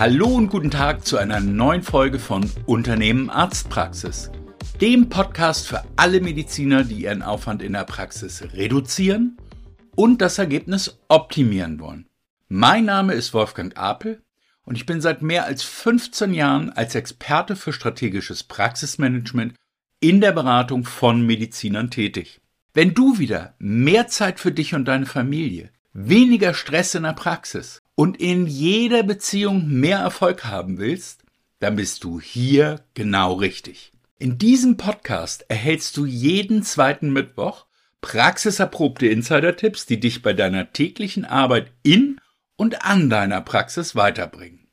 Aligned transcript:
Hallo 0.00 0.28
und 0.28 0.48
guten 0.48 0.70
Tag 0.70 1.06
zu 1.06 1.18
einer 1.18 1.40
neuen 1.40 1.82
Folge 1.82 2.18
von 2.18 2.50
Unternehmen 2.64 3.28
Arztpraxis, 3.28 4.30
dem 4.80 5.10
Podcast 5.10 5.68
für 5.68 5.84
alle 5.96 6.22
Mediziner, 6.22 6.84
die 6.84 7.02
ihren 7.02 7.20
Aufwand 7.20 7.60
in 7.60 7.74
der 7.74 7.84
Praxis 7.84 8.42
reduzieren 8.54 9.36
und 9.94 10.22
das 10.22 10.38
Ergebnis 10.38 10.98
optimieren 11.08 11.80
wollen. 11.80 12.06
Mein 12.48 12.86
Name 12.86 13.12
ist 13.12 13.34
Wolfgang 13.34 13.76
Apel 13.76 14.22
und 14.64 14.74
ich 14.74 14.86
bin 14.86 15.02
seit 15.02 15.20
mehr 15.20 15.44
als 15.44 15.64
15 15.64 16.32
Jahren 16.32 16.70
als 16.70 16.94
Experte 16.94 17.54
für 17.54 17.74
strategisches 17.74 18.42
Praxismanagement 18.42 19.52
in 20.00 20.22
der 20.22 20.32
Beratung 20.32 20.84
von 20.84 21.26
Medizinern 21.26 21.90
tätig. 21.90 22.40
Wenn 22.72 22.94
du 22.94 23.18
wieder 23.18 23.52
mehr 23.58 24.06
Zeit 24.06 24.40
für 24.40 24.50
dich 24.50 24.74
und 24.74 24.86
deine 24.86 25.04
Familie, 25.04 25.68
weniger 25.92 26.54
Stress 26.54 26.94
in 26.94 27.02
der 27.02 27.12
Praxis 27.12 27.82
und 28.00 28.18
in 28.18 28.46
jeder 28.46 29.02
Beziehung 29.02 29.68
mehr 29.68 29.98
Erfolg 29.98 30.46
haben 30.46 30.78
willst, 30.78 31.22
dann 31.58 31.76
bist 31.76 32.02
du 32.02 32.18
hier 32.18 32.82
genau 32.94 33.34
richtig. 33.34 33.92
In 34.18 34.38
diesem 34.38 34.78
Podcast 34.78 35.44
erhältst 35.50 35.98
du 35.98 36.06
jeden 36.06 36.62
zweiten 36.62 37.12
Mittwoch 37.12 37.66
praxiserprobte 38.00 39.06
Insider-Tipps, 39.06 39.84
die 39.84 40.00
dich 40.00 40.22
bei 40.22 40.32
deiner 40.32 40.72
täglichen 40.72 41.26
Arbeit 41.26 41.72
in 41.82 42.18
und 42.56 42.86
an 42.86 43.10
deiner 43.10 43.42
Praxis 43.42 43.94
weiterbringen. 43.94 44.68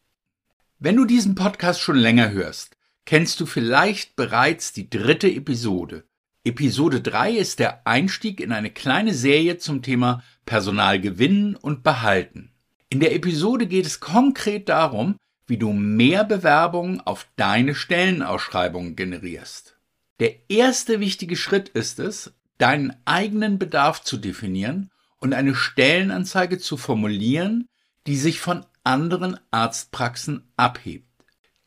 Wenn 0.79 0.95
du 0.95 1.03
diesen 1.03 1.35
Podcast 1.35 1.81
schon 1.81 1.97
länger 1.97 2.31
hörst, 2.31 2.77
kennst 3.03 3.41
du 3.41 3.45
vielleicht 3.45 4.15
bereits 4.15 4.71
die 4.71 4.89
dritte 4.89 5.29
Episode. 5.29 6.05
Episode 6.45 7.01
3 7.01 7.33
ist 7.33 7.59
der 7.59 7.85
Einstieg 7.85 8.39
in 8.39 8.53
eine 8.53 8.69
kleine 8.71 9.13
Serie 9.13 9.57
zum 9.57 9.81
Thema 9.81 10.23
Personal 10.45 11.01
gewinnen 11.01 11.57
und 11.57 11.83
behalten. 11.83 12.53
In 12.89 13.01
der 13.01 13.13
Episode 13.13 13.67
geht 13.67 13.85
es 13.85 13.99
konkret 13.99 14.69
darum, 14.69 15.17
wie 15.45 15.57
du 15.57 15.73
mehr 15.73 16.23
Bewerbungen 16.23 17.01
auf 17.01 17.27
deine 17.35 17.75
Stellenausschreibungen 17.75 18.95
generierst. 18.95 19.77
Der 20.19 20.49
erste 20.49 20.99
wichtige 20.99 21.35
Schritt 21.35 21.69
ist 21.69 21.99
es, 21.99 22.33
deinen 22.57 22.95
eigenen 23.05 23.59
Bedarf 23.59 24.01
zu 24.01 24.17
definieren 24.17 24.89
und 25.19 25.33
eine 25.33 25.53
Stellenanzeige 25.53 26.59
zu 26.59 26.77
formulieren, 26.77 27.67
die 28.07 28.17
sich 28.17 28.39
von 28.39 28.65
anderen 28.83 29.37
Arztpraxen 29.51 30.47
abhebt. 30.55 31.05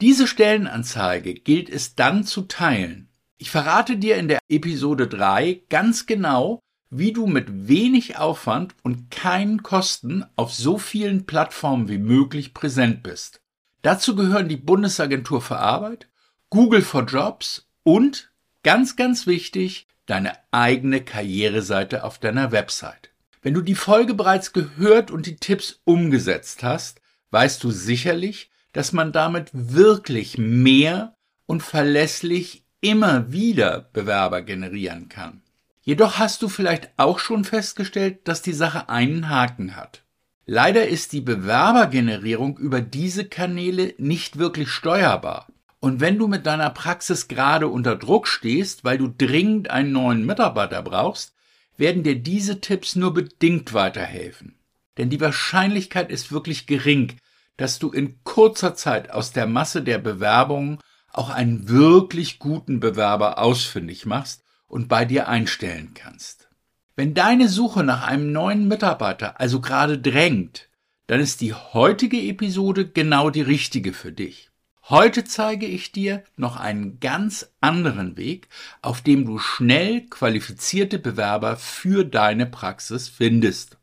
Diese 0.01 0.27
Stellenanzeige 0.27 1.35
gilt 1.35 1.69
es 1.69 1.95
dann 1.95 2.25
zu 2.25 2.43
teilen. 2.43 3.09
Ich 3.37 3.51
verrate 3.51 3.99
dir 3.99 4.17
in 4.17 4.29
der 4.29 4.39
Episode 4.49 5.07
3 5.07 5.63
ganz 5.69 6.07
genau, 6.07 6.61
wie 6.91 7.13
du 7.13 7.27
mit 7.27 7.69
wenig 7.69 8.19
Aufwand 8.19 8.75
und 8.83 9.11
keinen 9.11 9.63
Kosten 9.63 10.25
auf 10.37 10.53
so 10.53 10.77
vielen 10.77 11.25
Plattformen 11.25 11.89
wie 11.89 11.99
möglich 11.99 12.53
präsent 12.53 13.03
bist. 13.03 13.41
Dazu 13.83 14.15
gehören 14.17 14.49
die 14.49 14.57
Bundesagentur 14.57 15.41
für 15.41 15.59
Arbeit, 15.59 16.09
Google 16.51 16.83
for 16.83 17.05
Jobs 17.05 17.69
und, 17.85 18.33
ganz, 18.63 18.97
ganz 18.97 19.27
wichtig, 19.27 19.87
deine 20.07 20.33
eigene 20.51 21.01
Karriereseite 21.01 22.03
auf 22.03 22.19
deiner 22.19 22.51
Website. 22.51 23.11
Wenn 23.43 23.55
du 23.55 23.63
die 23.63 23.77
Folge 23.77 24.13
bereits 24.15 24.53
gehört 24.53 25.11
und 25.11 25.27
die 25.27 25.37
Tipps 25.37 25.81
umgesetzt 25.85 26.63
hast, 26.63 27.01
weißt 27.31 27.63
du 27.63 27.71
sicherlich, 27.71 28.51
dass 28.73 28.93
man 28.93 29.13
damit 29.13 29.51
wirklich 29.53 30.37
mehr 30.37 31.15
und 31.47 31.63
verlässlich 31.63 32.65
immer 32.81 33.33
wieder 33.33 33.89
Bewerber 33.93 34.43
generieren 34.43 35.09
kann. 35.09 35.43
Jedoch 35.91 36.21
hast 36.21 36.43
du 36.43 36.49
vielleicht 36.49 36.89
auch 36.99 37.19
schon 37.19 37.43
festgestellt, 37.43 38.21
dass 38.29 38.43
die 38.43 38.53
Sache 38.53 38.89
einen 38.89 39.29
Haken 39.29 39.75
hat. 39.75 40.05
Leider 40.47 40.87
ist 40.87 41.13
die 41.13 41.21
Bewerbergenerierung 41.21 42.59
über 42.59 42.81
diese 42.81 43.25
Kanäle 43.25 43.95
nicht 43.99 44.39
wirklich 44.39 44.71
steuerbar. 44.71 45.49
Und 45.81 45.99
wenn 45.99 46.17
du 46.17 46.29
mit 46.29 46.47
deiner 46.47 46.71
Praxis 46.71 47.27
gerade 47.27 47.67
unter 47.67 47.97
Druck 47.97 48.29
stehst, 48.29 48.85
weil 48.85 48.99
du 48.99 49.09
dringend 49.09 49.71
einen 49.71 49.91
neuen 49.91 50.25
Mitarbeiter 50.25 50.81
brauchst, 50.81 51.35
werden 51.77 52.05
dir 52.05 52.15
diese 52.15 52.61
Tipps 52.61 52.95
nur 52.95 53.13
bedingt 53.13 53.75
weiterhelfen. 53.75 54.61
Denn 54.97 55.11
die 55.11 55.21
Wahrscheinlichkeit 55.21 56.13
ist 56.13 56.31
wirklich 56.31 56.69
gering, 56.69 57.17
dass 57.57 57.81
du 57.81 57.91
in 57.91 58.23
kurzer 58.23 58.77
Zeit 58.77 59.11
aus 59.11 59.33
der 59.33 59.49
Masse 59.49 59.83
der 59.83 59.99
Bewerbungen 59.99 60.79
auch 61.13 61.31
einen 61.31 61.69
wirklich 61.69 62.39
guten 62.39 62.79
Bewerber 62.79 63.41
ausfindig 63.41 64.07
machst 64.07 64.45
und 64.71 64.89
bei 64.89 65.05
dir 65.05 65.29
einstellen 65.29 65.93
kannst. 65.95 66.49
Wenn 66.97 67.13
deine 67.15 67.49
Suche 67.49 67.83
nach 67.83 68.07
einem 68.07 68.33
neuen 68.33 68.69
Mitarbeiter 68.69 69.41
also 69.41 69.61
gerade 69.61 69.99
drängt, 69.99 70.69
dann 71.07 71.21
ist 71.21 71.41
die 71.41 71.55
heutige 71.55 72.21
Episode 72.21 72.89
genau 72.89 73.31
die 73.31 73.43
richtige 73.43 73.93
für 73.93 74.13
dich. 74.13 74.51
Heute 74.89 75.25
zeige 75.25 75.67
ich 75.67 75.93
dir 75.93 76.25
noch 76.37 76.57
einen 76.57 77.01
ganz 77.01 77.53
anderen 77.61 78.17
Weg, 78.17 78.49
auf 78.83 79.01
dem 79.01 79.25
du 79.25 79.39
schnell 79.39 80.03
qualifizierte 80.03 80.99
Bewerber 80.99 81.57
für 81.57 82.05
deine 82.05 82.47
Praxis 82.47 83.09
findest. 83.09 83.77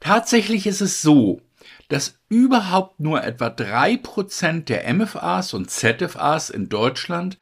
Tatsächlich 0.00 0.66
ist 0.66 0.80
es 0.80 1.02
so, 1.02 1.40
dass 1.88 2.18
überhaupt 2.28 3.00
nur 3.00 3.22
etwa 3.22 3.50
drei 3.50 3.96
Prozent 3.96 4.68
der 4.68 4.92
MFAs 4.92 5.54
und 5.54 5.70
ZFAs 5.70 6.50
in 6.50 6.68
Deutschland 6.68 7.38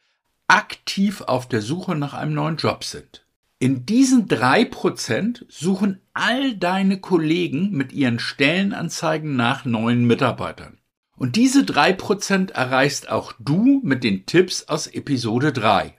aktiv 0.52 1.22
auf 1.22 1.48
der 1.48 1.62
Suche 1.62 1.94
nach 1.94 2.12
einem 2.12 2.34
neuen 2.34 2.58
Job 2.58 2.84
sind. 2.84 3.24
In 3.58 3.86
diesen 3.86 4.28
drei 4.28 4.66
Prozent 4.66 5.46
suchen 5.48 6.02
all 6.12 6.54
deine 6.54 7.00
Kollegen 7.00 7.70
mit 7.70 7.94
ihren 7.94 8.18
Stellenanzeigen 8.18 9.34
nach 9.34 9.64
neuen 9.64 10.04
Mitarbeitern. 10.06 10.76
Und 11.16 11.36
diese 11.36 11.64
drei 11.64 11.94
Prozent 11.94 12.50
erreichst 12.50 13.08
auch 13.08 13.32
du 13.38 13.80
mit 13.82 14.04
den 14.04 14.26
Tipps 14.26 14.64
aus 14.64 14.88
Episode 14.88 15.54
3. 15.54 15.94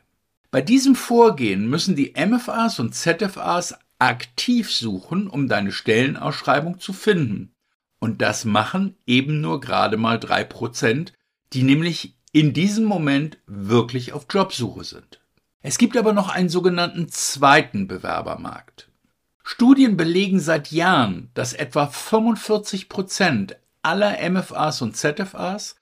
Bei 0.52 0.62
diesem 0.62 0.94
Vorgehen 0.94 1.68
müssen 1.68 1.96
die 1.96 2.14
MFAs 2.16 2.80
und 2.80 2.94
ZFAs 2.94 3.74
aktiv 3.98 4.72
suchen, 4.72 5.26
um 5.26 5.48
deine 5.48 5.72
Stellenausschreibung 5.72 6.80
zu 6.80 6.94
finden. 6.94 7.56
Und 7.98 8.22
das 8.22 8.46
machen 8.46 8.98
eben 9.08 9.42
nur 9.42 9.62
gerade 9.62 9.98
mal 9.98 10.20
drei 10.20 10.44
Prozent, 10.44 11.14
die 11.54 11.64
nämlich 11.64 12.14
in 12.34 12.52
diesem 12.52 12.84
Moment 12.84 13.38
wirklich 13.46 14.12
auf 14.12 14.26
Jobsuche 14.30 14.84
sind. 14.84 15.22
Es 15.62 15.78
gibt 15.78 15.96
aber 15.96 16.12
noch 16.12 16.30
einen 16.30 16.50
sogenannten 16.50 17.08
zweiten 17.08 17.88
Bewerbermarkt. 17.88 18.90
Studien 19.44 19.96
belegen 19.96 20.40
seit 20.40 20.72
Jahren, 20.72 21.30
dass 21.36 21.54
etwa 21.54 21.88
45 21.88 22.90
Prozent 22.90 23.58
aller 23.82 24.18
MFAs 24.30 24.82
und 24.82 24.98
ZFAs 24.98 25.76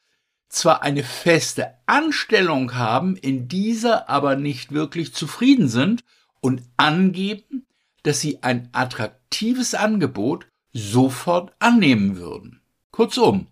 zwar 0.49 0.83
eine 0.83 1.03
feste 1.03 1.75
Anstellung 1.85 2.75
haben, 2.75 3.15
in 3.15 3.47
dieser 3.47 4.09
aber 4.09 4.35
nicht 4.35 4.73
wirklich 4.73 5.13
zufrieden 5.13 5.69
sind 5.69 6.03
und 6.41 6.63
angeben, 6.75 7.65
dass 8.03 8.19
sie 8.19 8.43
ein 8.43 8.67
attraktives 8.73 9.73
Angebot 9.73 10.47
sofort 10.73 11.53
annehmen 11.59 12.17
würden. 12.17 12.61
Kurzum, 12.91 13.47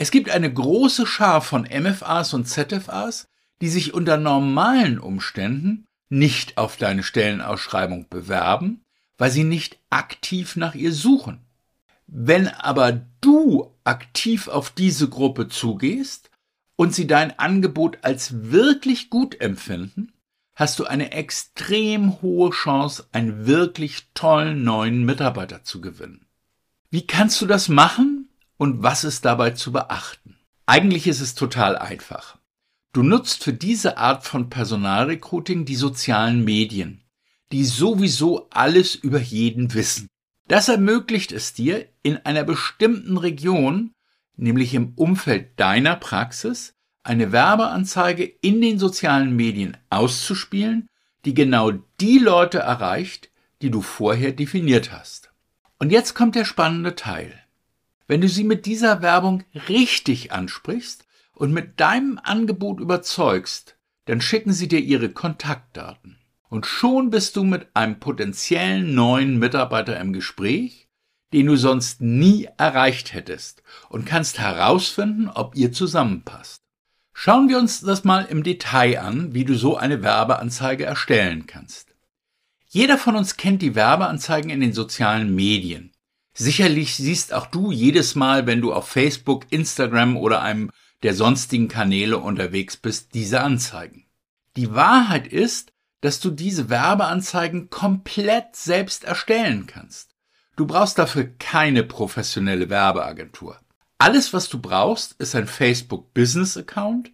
es 0.00 0.12
gibt 0.12 0.30
eine 0.30 0.50
große 0.50 1.08
Schar 1.08 1.42
von 1.42 1.62
MFAs 1.64 2.32
und 2.32 2.46
ZFAs, 2.46 3.26
die 3.60 3.68
sich 3.68 3.94
unter 3.94 4.16
normalen 4.16 5.00
Umständen 5.00 5.86
nicht 6.08 6.56
auf 6.56 6.76
deine 6.76 7.02
Stellenausschreibung 7.02 8.08
bewerben, 8.08 8.84
weil 9.18 9.32
sie 9.32 9.42
nicht 9.42 9.80
aktiv 9.90 10.54
nach 10.54 10.76
ihr 10.76 10.92
suchen. 10.92 11.40
Wenn 12.06 12.46
aber 12.46 12.92
du 13.20 13.74
aktiv 13.82 14.46
auf 14.46 14.70
diese 14.70 15.08
Gruppe 15.08 15.48
zugehst 15.48 16.30
und 16.76 16.94
sie 16.94 17.08
dein 17.08 17.36
Angebot 17.36 17.98
als 18.02 18.52
wirklich 18.52 19.10
gut 19.10 19.40
empfinden, 19.40 20.12
hast 20.54 20.78
du 20.78 20.84
eine 20.84 21.10
extrem 21.10 22.22
hohe 22.22 22.50
Chance, 22.50 23.08
einen 23.10 23.46
wirklich 23.46 24.06
tollen 24.14 24.62
neuen 24.62 25.04
Mitarbeiter 25.04 25.64
zu 25.64 25.80
gewinnen. 25.80 26.24
Wie 26.88 27.04
kannst 27.04 27.40
du 27.42 27.46
das 27.46 27.68
machen? 27.68 28.17
Und 28.58 28.82
was 28.82 29.04
ist 29.04 29.24
dabei 29.24 29.50
zu 29.50 29.72
beachten? 29.72 30.36
Eigentlich 30.66 31.06
ist 31.06 31.20
es 31.20 31.34
total 31.34 31.78
einfach. 31.78 32.36
Du 32.92 33.02
nutzt 33.02 33.42
für 33.42 33.52
diese 33.52 33.96
Art 33.96 34.24
von 34.24 34.50
Personalrecruiting 34.50 35.64
die 35.64 35.76
sozialen 35.76 36.44
Medien, 36.44 37.02
die 37.52 37.64
sowieso 37.64 38.50
alles 38.50 38.94
über 38.94 39.20
jeden 39.20 39.72
wissen. 39.72 40.08
Das 40.48 40.68
ermöglicht 40.68 41.32
es 41.32 41.54
dir, 41.54 41.88
in 42.02 42.16
einer 42.18 42.44
bestimmten 42.44 43.16
Region, 43.16 43.92
nämlich 44.36 44.74
im 44.74 44.92
Umfeld 44.96 45.58
deiner 45.60 45.96
Praxis, 45.96 46.74
eine 47.02 47.32
Werbeanzeige 47.32 48.24
in 48.24 48.60
den 48.60 48.78
sozialen 48.78 49.34
Medien 49.36 49.76
auszuspielen, 49.90 50.88
die 51.24 51.34
genau 51.34 51.72
die 52.00 52.18
Leute 52.18 52.58
erreicht, 52.58 53.30
die 53.62 53.70
du 53.70 53.82
vorher 53.82 54.32
definiert 54.32 54.92
hast. 54.92 55.30
Und 55.78 55.90
jetzt 55.90 56.14
kommt 56.14 56.34
der 56.34 56.44
spannende 56.44 56.94
Teil. 56.94 57.42
Wenn 58.08 58.22
du 58.22 58.28
sie 58.28 58.42
mit 58.42 58.64
dieser 58.64 59.02
Werbung 59.02 59.44
richtig 59.68 60.32
ansprichst 60.32 61.06
und 61.34 61.52
mit 61.52 61.78
deinem 61.78 62.18
Angebot 62.22 62.80
überzeugst, 62.80 63.76
dann 64.06 64.22
schicken 64.22 64.52
sie 64.54 64.66
dir 64.66 64.80
ihre 64.80 65.10
Kontaktdaten. 65.10 66.18
Und 66.48 66.64
schon 66.64 67.10
bist 67.10 67.36
du 67.36 67.44
mit 67.44 67.68
einem 67.74 68.00
potenziellen 68.00 68.94
neuen 68.94 69.38
Mitarbeiter 69.38 70.00
im 70.00 70.14
Gespräch, 70.14 70.88
den 71.34 71.44
du 71.44 71.56
sonst 71.56 72.00
nie 72.00 72.48
erreicht 72.56 73.12
hättest 73.12 73.62
und 73.90 74.06
kannst 74.06 74.38
herausfinden, 74.38 75.28
ob 75.28 75.54
ihr 75.54 75.72
zusammenpasst. 75.72 76.62
Schauen 77.12 77.50
wir 77.50 77.58
uns 77.58 77.82
das 77.82 78.04
mal 78.04 78.24
im 78.24 78.42
Detail 78.42 79.00
an, 79.00 79.34
wie 79.34 79.44
du 79.44 79.54
so 79.54 79.76
eine 79.76 80.02
Werbeanzeige 80.02 80.86
erstellen 80.86 81.46
kannst. 81.46 81.94
Jeder 82.68 82.96
von 82.96 83.16
uns 83.16 83.36
kennt 83.36 83.60
die 83.60 83.74
Werbeanzeigen 83.74 84.50
in 84.50 84.60
den 84.60 84.72
sozialen 84.72 85.34
Medien. 85.34 85.92
Sicherlich 86.40 86.94
siehst 86.94 87.34
auch 87.34 87.46
du 87.46 87.72
jedes 87.72 88.14
Mal, 88.14 88.46
wenn 88.46 88.60
du 88.60 88.72
auf 88.72 88.86
Facebook, 88.86 89.46
Instagram 89.50 90.16
oder 90.16 90.40
einem 90.40 90.70
der 91.02 91.12
sonstigen 91.12 91.66
Kanäle 91.66 92.18
unterwegs 92.18 92.76
bist, 92.76 93.12
diese 93.14 93.40
Anzeigen. 93.40 94.06
Die 94.54 94.72
Wahrheit 94.72 95.26
ist, 95.26 95.72
dass 96.00 96.20
du 96.20 96.30
diese 96.30 96.70
Werbeanzeigen 96.70 97.70
komplett 97.70 98.54
selbst 98.54 99.02
erstellen 99.02 99.66
kannst. 99.66 100.14
Du 100.54 100.64
brauchst 100.64 100.96
dafür 100.96 101.24
keine 101.40 101.82
professionelle 101.82 102.70
Werbeagentur. 102.70 103.58
Alles, 103.98 104.32
was 104.32 104.48
du 104.48 104.60
brauchst, 104.60 105.20
ist 105.20 105.34
ein 105.34 105.48
Facebook 105.48 106.14
Business 106.14 106.56
Account, 106.56 107.10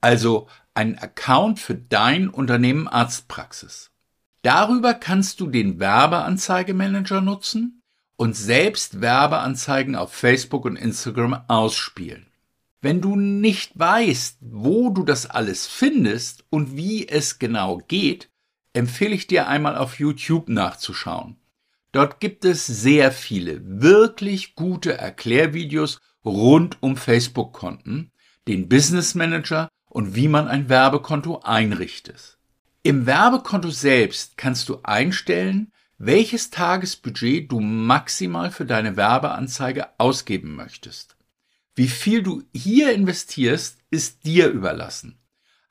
also 0.00 0.46
ein 0.74 0.96
Account 0.96 1.58
für 1.58 1.74
dein 1.74 2.28
Unternehmen 2.28 2.86
Arztpraxis. 2.86 3.90
Darüber 4.42 4.94
kannst 4.94 5.40
du 5.40 5.48
den 5.48 5.80
Werbeanzeigemanager 5.80 7.20
nutzen 7.20 7.79
und 8.20 8.36
selbst 8.36 9.00
Werbeanzeigen 9.00 9.96
auf 9.96 10.12
Facebook 10.12 10.66
und 10.66 10.76
Instagram 10.76 11.42
ausspielen. 11.48 12.26
Wenn 12.82 13.00
du 13.00 13.16
nicht 13.16 13.78
weißt, 13.78 14.36
wo 14.42 14.90
du 14.90 15.04
das 15.04 15.24
alles 15.24 15.66
findest 15.66 16.44
und 16.50 16.76
wie 16.76 17.08
es 17.08 17.38
genau 17.38 17.78
geht, 17.88 18.28
empfehle 18.74 19.14
ich 19.14 19.26
dir 19.26 19.48
einmal 19.48 19.74
auf 19.74 19.98
YouTube 19.98 20.50
nachzuschauen. 20.50 21.38
Dort 21.92 22.20
gibt 22.20 22.44
es 22.44 22.66
sehr 22.66 23.10
viele 23.10 23.62
wirklich 23.64 24.54
gute 24.54 24.98
Erklärvideos 24.98 25.98
rund 26.22 26.76
um 26.82 26.98
Facebook-Konten, 26.98 28.12
den 28.46 28.68
Business 28.68 29.14
Manager 29.14 29.70
und 29.86 30.14
wie 30.14 30.28
man 30.28 30.46
ein 30.46 30.68
Werbekonto 30.68 31.40
einrichtet. 31.40 32.36
Im 32.82 33.06
Werbekonto 33.06 33.70
selbst 33.70 34.36
kannst 34.36 34.68
du 34.68 34.80
einstellen, 34.82 35.72
welches 36.02 36.48
Tagesbudget 36.48 37.52
du 37.52 37.60
maximal 37.60 38.50
für 38.50 38.64
deine 38.64 38.96
Werbeanzeige 38.96 39.86
ausgeben 39.98 40.56
möchtest. 40.56 41.18
Wie 41.74 41.88
viel 41.88 42.22
du 42.22 42.42
hier 42.54 42.94
investierst, 42.94 43.76
ist 43.90 44.24
dir 44.24 44.48
überlassen. 44.48 45.18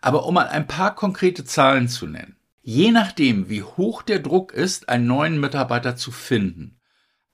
Aber 0.01 0.27
um 0.27 0.35
mal 0.35 0.47
ein 0.47 0.67
paar 0.67 0.93
konkrete 0.93 1.45
Zahlen 1.45 1.89
zu 1.89 2.05
nennen. 2.05 2.35
Je 2.61 2.91
nachdem, 2.91 3.49
wie 3.49 3.63
hoch 3.63 4.03
der 4.03 4.19
Druck 4.19 4.53
ist, 4.53 4.87
einen 4.87 5.07
neuen 5.07 5.39
Mitarbeiter 5.39 5.95
zu 5.95 6.11
finden, 6.11 6.79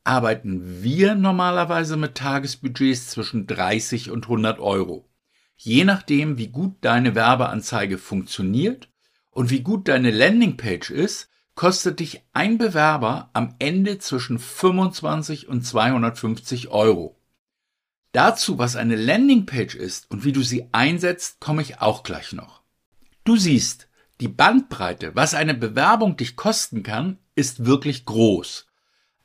arbeiten 0.05 0.81
wir 0.81 1.15
normalerweise 1.15 1.97
mit 1.97 2.15
Tagesbudgets 2.15 3.09
zwischen 3.09 3.45
30 3.45 4.09
und 4.09 4.23
100 4.23 4.59
Euro. 4.59 5.09
Je 5.57 5.83
nachdem, 5.83 6.37
wie 6.37 6.47
gut 6.47 6.77
deine 6.79 7.13
Werbeanzeige 7.13 7.97
funktioniert 7.97 8.87
und 9.31 9.49
wie 9.49 9.63
gut 9.63 9.89
deine 9.89 10.11
Landingpage 10.11 10.91
ist, 10.91 11.29
kostet 11.55 12.01
dich 12.01 12.21
ein 12.33 12.57
Bewerber 12.57 13.29
am 13.33 13.55
Ende 13.59 13.97
zwischen 13.97 14.39
25 14.39 15.47
und 15.47 15.65
250 15.65 16.67
Euro. 16.67 17.17
Dazu, 18.11 18.57
was 18.57 18.75
eine 18.75 18.95
Landingpage 18.95 19.75
ist 19.75 20.09
und 20.11 20.23
wie 20.23 20.31
du 20.31 20.41
sie 20.41 20.67
einsetzt, 20.71 21.39
komme 21.39 21.61
ich 21.61 21.81
auch 21.81 22.03
gleich 22.03 22.33
noch. 22.33 22.61
Du 23.23 23.35
siehst, 23.37 23.89
die 24.21 24.27
Bandbreite, 24.27 25.15
was 25.15 25.33
eine 25.33 25.53
Bewerbung 25.53 26.15
dich 26.15 26.35
kosten 26.35 26.83
kann, 26.83 27.17
ist 27.35 27.65
wirklich 27.65 28.05
groß. 28.05 28.67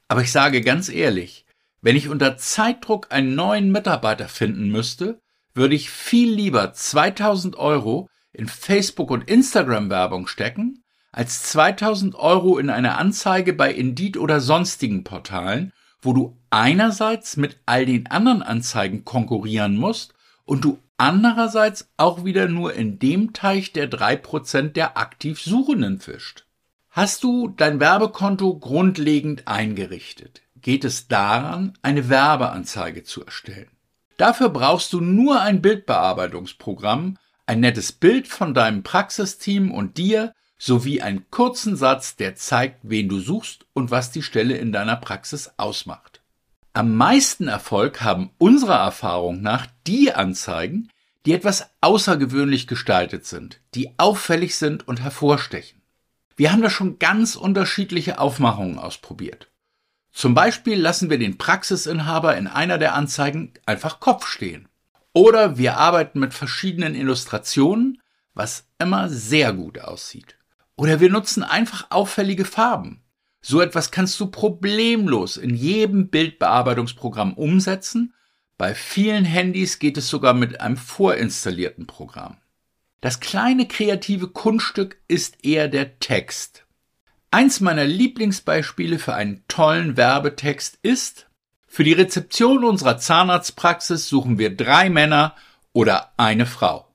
Aber 0.09 0.23
ich 0.23 0.33
sage 0.33 0.61
ganz 0.63 0.89
ehrlich, 0.89 1.47
wenn 1.83 1.97
ich 1.97 2.09
unter 2.09 2.37
Zeitdruck 2.37 3.07
einen 3.11 3.35
neuen 3.35 3.71
Mitarbeiter 3.71 4.29
finden 4.29 4.71
müsste, 4.71 5.21
würde 5.55 5.75
ich 5.75 5.91
viel 5.91 6.33
lieber 6.33 6.73
2000 6.73 7.57
Euro 7.57 8.09
in 8.33 8.49
Facebook 8.49 9.11
und 9.11 9.29
Instagram 9.29 9.91
Werbung 9.91 10.27
stecken, 10.27 10.80
als 11.13 11.43
2000 11.45 12.15
Euro 12.15 12.59
in 12.59 12.71
eine 12.71 12.97
Anzeige 12.97 13.53
bei 13.53 13.73
Indeed 13.73 14.17
oder 14.17 14.41
sonstigen 14.41 15.05
Portalen, 15.05 15.73
wo 16.03 16.13
du 16.13 16.37
einerseits 16.51 17.37
mit 17.37 17.59
all 17.67 17.87
den 17.87 18.07
anderen 18.07 18.43
Anzeigen 18.43 19.05
konkurrieren 19.05 19.77
musst 19.77 20.15
und 20.45 20.65
du 20.65 20.79
andererseits 20.97 21.91
auch 21.97 22.25
wieder 22.25 22.49
nur 22.49 22.75
in 22.75 22.99
dem 22.99 23.33
Teich 23.33 23.73
der 23.73 23.87
drei 23.87 24.17
Prozent 24.17 24.77
der 24.77 24.97
aktiv 24.99 25.41
Suchenden 25.41 25.99
fischt. 25.99 26.45
Hast 26.91 27.23
du 27.23 27.49
dein 27.49 27.81
Werbekonto 27.81 28.59
grundlegend 28.59 29.47
eingerichtet, 29.47 30.43
geht 30.61 30.85
es 30.85 31.09
daran, 31.09 31.75
eine 31.83 32.09
Werbeanzeige 32.09 33.05
zu 33.05 33.25
erstellen. 33.25 33.71
Dafür 34.17 34.51
brauchst 34.51 34.93
du 34.93 35.01
nur 35.01 35.41
ein 35.41 35.63
Bildbearbeitungsprogramm, 35.63 37.17
ein 37.47 37.61
nettes 37.61 37.93
Bild 37.93 38.29
von 38.29 38.55
deinem 38.55 38.83
Praxisteam 38.83 39.71
und 39.71 39.97
dir 39.97 40.35
sowie 40.61 41.01
einen 41.01 41.31
kurzen 41.31 41.75
Satz, 41.75 42.17
der 42.17 42.37
zeigt, 42.37 42.81
wen 42.83 43.09
du 43.09 43.19
suchst 43.19 43.65
und 43.73 43.91
was 43.91 44.13
die 44.13 44.23
Stelle 44.23 44.59
in 44.59 44.73
deiner 44.73 44.97
Praxis 44.97 45.51
ausmacht. 45.57 46.21
Am 46.75 46.95
meisten 46.95 47.49
Erfolg 47.49 48.03
haben 48.03 48.31
unserer 48.37 48.79
Erfahrung 48.79 49.41
nach 49.41 49.67
die 49.87 50.13
Anzeigen, 50.13 50.91
die 51.25 51.33
etwas 51.33 51.71
außergewöhnlich 51.81 52.67
gestaltet 52.67 53.25
sind, 53.25 53.61
die 53.75 53.91
auffällig 53.97 54.55
sind 54.57 54.87
und 54.87 55.01
hervorstechen. 55.01 55.81
Wir 56.37 56.53
haben 56.53 56.63
da 56.63 56.71
schon 56.71 56.99
ganz 56.99 57.37
unterschiedliche 57.37 58.19
Aufmachungen 58.19 58.79
ausprobiert. 58.79 59.51
Zum 60.13 60.35
Beispiel 60.35 60.79
lassen 60.79 61.09
wir 61.09 61.19
den 61.19 61.39
Praxisinhaber 61.39 62.37
in 62.37 62.47
einer 62.47 62.77
der 62.77 62.95
Anzeigen 62.95 63.55
einfach 63.65 63.99
Kopf 63.99 64.27
stehen. 64.27 64.69
Oder 65.15 65.57
wir 65.57 65.79
arbeiten 65.79 66.21
mit 66.21 66.35
verschiedenen 66.35 66.95
Illustrationen, 66.95 68.01
was 68.35 68.67
immer 68.79 69.09
sehr 69.09 69.53
gut 69.53 69.81
aussieht. 69.81 70.37
Oder 70.81 70.99
wir 70.99 71.11
nutzen 71.11 71.43
einfach 71.43 71.89
auffällige 71.91 72.47
Farben. 72.47 73.03
So 73.43 73.61
etwas 73.61 73.91
kannst 73.91 74.19
du 74.19 74.29
problemlos 74.29 75.37
in 75.37 75.55
jedem 75.55 76.09
Bildbearbeitungsprogramm 76.09 77.35
umsetzen. 77.35 78.15
Bei 78.57 78.75
vielen 78.75 79.27
Handys 79.27 79.79
geht 79.79 79.99
es 79.99 80.09
sogar 80.09 80.33
mit 80.33 80.63
einem 80.63 80.79
vorinstallierten 80.79 81.87
Programm. 81.87 82.39
Das 83.03 83.21
kleine 83.21 83.69
kreative 83.69 84.29
Kunststück 84.29 84.97
ist 85.07 85.45
eher 85.45 85.69
der 85.69 85.99
Text. 85.99 86.65
Eins 87.31 87.61
meiner 87.61 87.85
Lieblingsbeispiele 87.85 88.99
für 88.99 89.13
einen 89.13 89.45
tollen 89.49 89.99
Werbetext 89.99 90.79
ist, 90.81 91.27
für 91.67 91.85
die 91.85 91.93
Rezeption 91.93 92.65
unserer 92.65 92.97
Zahnarztpraxis 92.97 94.09
suchen 94.09 94.39
wir 94.39 94.57
drei 94.57 94.89
Männer 94.89 95.37
oder 95.75 96.15
eine 96.17 96.47
Frau. 96.47 96.91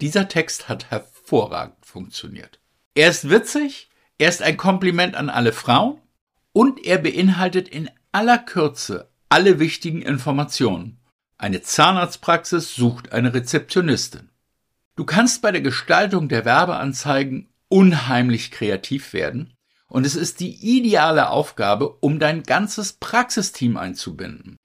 Dieser 0.00 0.26
Text 0.26 0.70
hat 0.70 0.90
hervorragend 0.90 1.84
funktioniert. 1.84 2.60
Er 2.96 3.10
ist 3.10 3.28
witzig, 3.28 3.90
er 4.16 4.30
ist 4.30 4.40
ein 4.40 4.56
Kompliment 4.56 5.16
an 5.16 5.28
alle 5.28 5.52
Frauen 5.52 6.00
und 6.54 6.82
er 6.82 6.96
beinhaltet 6.96 7.68
in 7.68 7.90
aller 8.10 8.38
Kürze 8.38 9.10
alle 9.28 9.58
wichtigen 9.58 10.00
Informationen. 10.00 10.96
Eine 11.36 11.60
Zahnarztpraxis 11.60 12.74
sucht 12.74 13.12
eine 13.12 13.34
Rezeptionistin. 13.34 14.30
Du 14.96 15.04
kannst 15.04 15.42
bei 15.42 15.52
der 15.52 15.60
Gestaltung 15.60 16.30
der 16.30 16.46
Werbeanzeigen 16.46 17.50
unheimlich 17.68 18.50
kreativ 18.50 19.12
werden 19.12 19.52
und 19.88 20.06
es 20.06 20.16
ist 20.16 20.40
die 20.40 20.54
ideale 20.54 21.28
Aufgabe, 21.28 21.90
um 22.00 22.18
dein 22.18 22.44
ganzes 22.44 22.94
Praxisteam 22.94 23.76
einzubinden. 23.76 24.56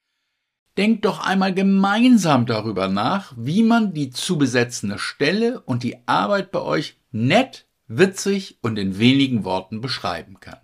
Denk 0.77 1.01
doch 1.01 1.19
einmal 1.19 1.53
gemeinsam 1.53 2.45
darüber 2.45 2.87
nach, 2.87 3.33
wie 3.35 3.63
man 3.63 3.93
die 3.93 4.09
zu 4.09 4.37
besetzende 4.37 4.99
Stelle 4.99 5.59
und 5.59 5.83
die 5.83 6.07
Arbeit 6.07 6.53
bei 6.53 6.61
euch 6.61 6.95
nett 7.11 7.67
witzig 7.97 8.57
und 8.61 8.77
in 8.77 8.97
wenigen 8.99 9.43
Worten 9.43 9.81
beschreiben 9.81 10.39
kann. 10.39 10.59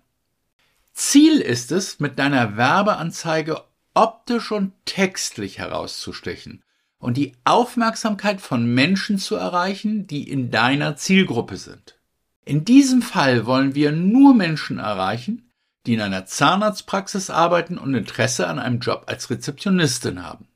Ziel 0.92 1.40
ist 1.40 1.70
es, 1.70 2.00
mit 2.00 2.18
deiner 2.18 2.56
Werbeanzeige 2.56 3.62
optisch 3.94 4.50
und 4.52 4.72
textlich 4.84 5.58
herauszustechen 5.58 6.62
und 6.98 7.16
die 7.16 7.34
Aufmerksamkeit 7.44 8.40
von 8.40 8.66
Menschen 8.74 9.18
zu 9.18 9.36
erreichen, 9.36 10.06
die 10.06 10.28
in 10.28 10.50
deiner 10.50 10.96
Zielgruppe 10.96 11.56
sind. 11.56 11.98
In 12.44 12.64
diesem 12.64 13.02
Fall 13.02 13.46
wollen 13.46 13.74
wir 13.74 13.92
nur 13.92 14.34
Menschen 14.34 14.78
erreichen, 14.78 15.50
die 15.86 15.94
in 15.94 16.00
einer 16.00 16.26
Zahnarztpraxis 16.26 17.30
arbeiten 17.30 17.78
und 17.78 17.94
Interesse 17.94 18.46
an 18.48 18.58
einem 18.58 18.80
Job 18.80 19.04
als 19.06 19.30
Rezeptionistin 19.30 20.24
haben. 20.24 20.48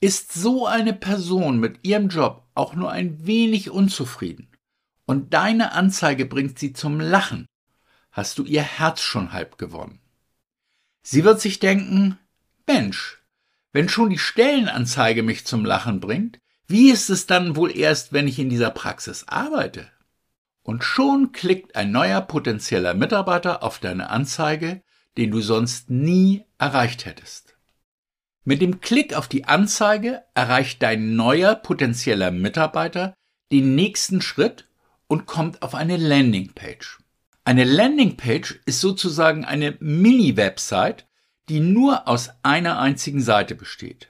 Ist 0.00 0.32
so 0.34 0.66
eine 0.66 0.92
Person 0.92 1.58
mit 1.58 1.78
ihrem 1.82 2.08
Job 2.08 2.42
auch 2.54 2.74
nur 2.74 2.90
ein 2.90 3.26
wenig 3.26 3.70
unzufrieden 3.70 4.48
und 5.06 5.32
deine 5.32 5.72
Anzeige 5.72 6.26
bringt 6.26 6.58
sie 6.58 6.72
zum 6.72 7.00
Lachen, 7.00 7.46
hast 8.12 8.38
du 8.38 8.44
ihr 8.44 8.62
Herz 8.62 9.00
schon 9.00 9.32
halb 9.32 9.56
gewonnen. 9.56 10.00
Sie 11.02 11.24
wird 11.24 11.40
sich 11.40 11.60
denken, 11.60 12.18
Mensch, 12.66 13.22
wenn 13.72 13.88
schon 13.88 14.10
die 14.10 14.18
Stellenanzeige 14.18 15.22
mich 15.22 15.46
zum 15.46 15.64
Lachen 15.64 16.00
bringt, 16.00 16.38
wie 16.66 16.90
ist 16.90 17.10
es 17.10 17.26
dann 17.26 17.54
wohl 17.54 17.76
erst, 17.76 18.12
wenn 18.12 18.26
ich 18.26 18.38
in 18.38 18.48
dieser 18.48 18.70
Praxis 18.70 19.24
arbeite? 19.28 19.88
Und 20.62 20.82
schon 20.82 21.30
klickt 21.30 21.76
ein 21.76 21.92
neuer 21.92 22.20
potenzieller 22.20 22.94
Mitarbeiter 22.94 23.62
auf 23.62 23.78
deine 23.78 24.10
Anzeige, 24.10 24.82
den 25.16 25.30
du 25.30 25.40
sonst 25.40 25.90
nie 25.90 26.44
erreicht 26.58 27.06
hättest. 27.06 27.56
Mit 28.44 28.60
dem 28.60 28.80
Klick 28.80 29.14
auf 29.14 29.28
die 29.28 29.44
Anzeige 29.44 30.24
erreicht 30.34 30.82
dein 30.82 31.14
neuer 31.14 31.54
potenzieller 31.54 32.32
Mitarbeiter 32.32 33.14
den 33.52 33.74
nächsten 33.76 34.20
Schritt 34.20 34.65
und 35.08 35.26
kommt 35.26 35.62
auf 35.62 35.74
eine 35.74 35.96
Landingpage. 35.96 36.98
Eine 37.44 37.64
Landingpage 37.64 38.60
ist 38.66 38.80
sozusagen 38.80 39.44
eine 39.44 39.76
Mini-Website, 39.80 41.06
die 41.48 41.60
nur 41.60 42.08
aus 42.08 42.30
einer 42.42 42.78
einzigen 42.80 43.22
Seite 43.22 43.54
besteht. 43.54 44.08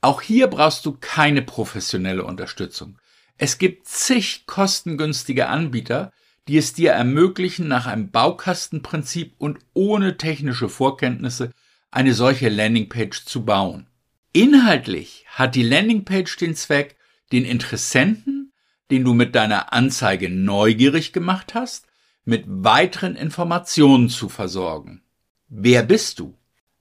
Auch 0.00 0.22
hier 0.22 0.46
brauchst 0.48 0.86
du 0.86 0.96
keine 0.98 1.42
professionelle 1.42 2.24
Unterstützung. 2.24 2.98
Es 3.36 3.58
gibt 3.58 3.86
zig 3.88 4.46
kostengünstige 4.46 5.48
Anbieter, 5.48 6.12
die 6.48 6.56
es 6.56 6.72
dir 6.72 6.92
ermöglichen, 6.92 7.68
nach 7.68 7.86
einem 7.86 8.10
Baukastenprinzip 8.10 9.34
und 9.38 9.58
ohne 9.74 10.16
technische 10.16 10.68
Vorkenntnisse 10.68 11.50
eine 11.90 12.14
solche 12.14 12.48
Landingpage 12.48 13.24
zu 13.24 13.44
bauen. 13.44 13.86
Inhaltlich 14.32 15.24
hat 15.28 15.54
die 15.54 15.62
Landingpage 15.62 16.36
den 16.38 16.54
Zweck, 16.54 16.96
den 17.32 17.44
Interessenten, 17.44 18.51
den 18.90 19.04
du 19.04 19.14
mit 19.14 19.34
deiner 19.34 19.72
Anzeige 19.72 20.28
neugierig 20.28 21.12
gemacht 21.12 21.54
hast, 21.54 21.86
mit 22.24 22.44
weiteren 22.46 23.16
Informationen 23.16 24.08
zu 24.08 24.28
versorgen. 24.28 25.02
Wer 25.48 25.82
bist 25.82 26.18
du? 26.18 26.36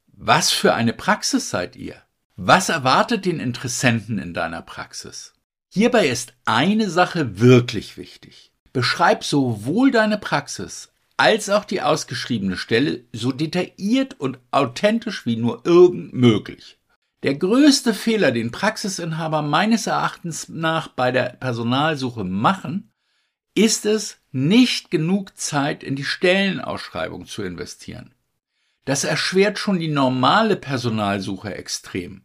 Was 0.08 0.52
für 0.52 0.74
eine 0.74 0.94
Praxis 0.94 1.50
seid 1.50 1.76
ihr? 1.76 1.96
Was 2.36 2.70
erwartet 2.70 3.26
den 3.26 3.40
Interessenten 3.40 4.18
in 4.18 4.34
deiner 4.34 4.62
Praxis? 4.62 5.34
Hierbei 5.70 6.08
ist 6.08 6.34
eine 6.46 6.90
Sache 6.90 7.40
wirklich 7.40 7.98
wichtig. 7.98 8.52
Beschreib 8.74 9.24
sowohl 9.24 9.92
deine 9.92 10.18
Praxis 10.18 10.92
als 11.18 11.50
auch 11.50 11.66
die 11.66 11.82
ausgeschriebene 11.82 12.58
Stelle 12.58 13.04
so 13.14 13.32
detailliert 13.32 14.20
und 14.20 14.40
authentisch 14.50 15.26
wie 15.26 15.36
nur 15.36 15.62
irgend 15.66 16.14
möglich. 16.14 16.80
Der 17.24 17.36
größte 17.36 17.94
Fehler, 17.94 18.32
den 18.32 18.52
Praxisinhaber 18.52 19.44
meines 19.44 19.86
Erachtens 19.86 20.50
nach 20.50 20.88
bei 20.88 21.12
der 21.12 21.38
Personalsuche 21.40 22.24
machen, 22.24 22.92
ist 23.54 23.86
es, 23.86 24.18
nicht 24.32 24.90
genug 24.90 25.38
Zeit 25.38 25.84
in 25.84 25.96
die 25.96 26.06
Stellenausschreibung 26.06 27.28
zu 27.28 27.44
investieren. 27.44 28.16
Das 28.86 29.04
erschwert 29.04 29.60
schon 29.60 29.78
die 29.78 29.90
normale 29.90 30.56
Personalsuche 30.56 31.54
extrem. 31.54 32.24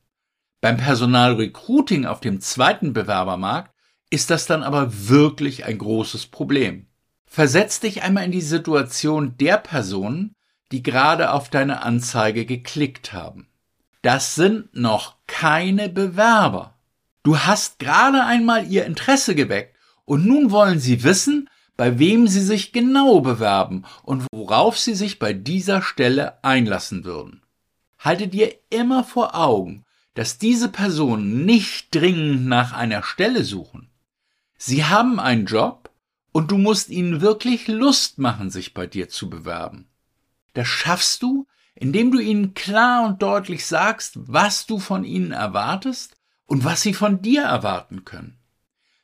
Beim 0.60 0.78
Personalrecruiting 0.78 2.06
auf 2.06 2.20
dem 2.20 2.40
zweiten 2.40 2.92
Bewerbermarkt 2.92 3.74
ist 4.08 4.30
das 4.30 4.46
dann 4.46 4.62
aber 4.62 5.08
wirklich 5.08 5.64
ein 5.66 5.78
großes 5.78 6.28
Problem. 6.28 6.86
Versetz 7.26 7.80
dich 7.80 8.02
einmal 8.02 8.24
in 8.24 8.32
die 8.32 8.40
Situation 8.40 9.36
der 9.36 9.58
Personen, 9.58 10.34
die 10.72 10.82
gerade 10.82 11.32
auf 11.32 11.50
deine 11.50 11.82
Anzeige 11.82 12.46
geklickt 12.46 13.12
haben. 13.12 13.48
Das 14.06 14.36
sind 14.36 14.72
noch 14.72 15.16
keine 15.26 15.88
Bewerber. 15.88 16.78
Du 17.24 17.40
hast 17.40 17.80
gerade 17.80 18.22
einmal 18.22 18.64
ihr 18.68 18.84
Interesse 18.84 19.34
geweckt 19.34 19.74
und 20.04 20.24
nun 20.24 20.52
wollen 20.52 20.78
sie 20.78 21.02
wissen, 21.02 21.50
bei 21.76 21.98
wem 21.98 22.28
sie 22.28 22.42
sich 22.42 22.70
genau 22.70 23.18
bewerben 23.18 23.84
und 24.04 24.24
worauf 24.32 24.78
sie 24.78 24.94
sich 24.94 25.18
bei 25.18 25.32
dieser 25.32 25.82
Stelle 25.82 26.38
einlassen 26.44 27.04
würden. 27.04 27.42
Halte 27.98 28.28
dir 28.28 28.54
immer 28.70 29.02
vor 29.02 29.34
Augen, 29.34 29.84
dass 30.14 30.38
diese 30.38 30.68
Personen 30.68 31.44
nicht 31.44 31.92
dringend 31.92 32.46
nach 32.46 32.72
einer 32.74 33.02
Stelle 33.02 33.42
suchen. 33.42 33.90
Sie 34.56 34.84
haben 34.84 35.18
einen 35.18 35.46
Job 35.46 35.90
und 36.30 36.52
du 36.52 36.58
musst 36.58 36.90
ihnen 36.90 37.22
wirklich 37.22 37.66
Lust 37.66 38.18
machen, 38.18 38.50
sich 38.50 38.72
bei 38.72 38.86
dir 38.86 39.08
zu 39.08 39.28
bewerben. 39.28 39.88
Das 40.54 40.68
schaffst 40.68 41.24
du, 41.24 41.48
indem 41.76 42.10
du 42.10 42.18
ihnen 42.18 42.54
klar 42.54 43.06
und 43.06 43.22
deutlich 43.22 43.66
sagst, 43.66 44.14
was 44.16 44.66
du 44.66 44.78
von 44.78 45.04
ihnen 45.04 45.32
erwartest 45.32 46.16
und 46.46 46.64
was 46.64 46.82
sie 46.82 46.94
von 46.94 47.22
dir 47.22 47.42
erwarten 47.42 48.04
können. 48.04 48.38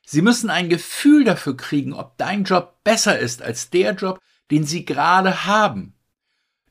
Sie 0.05 0.21
müssen 0.21 0.49
ein 0.49 0.69
Gefühl 0.69 1.23
dafür 1.23 1.55
kriegen, 1.55 1.93
ob 1.93 2.17
dein 2.17 2.43
Job 2.43 2.83
besser 2.83 3.17
ist 3.17 3.41
als 3.41 3.69
der 3.69 3.93
Job, 3.93 4.19
den 4.51 4.65
sie 4.65 4.85
gerade 4.85 5.45
haben. 5.45 5.93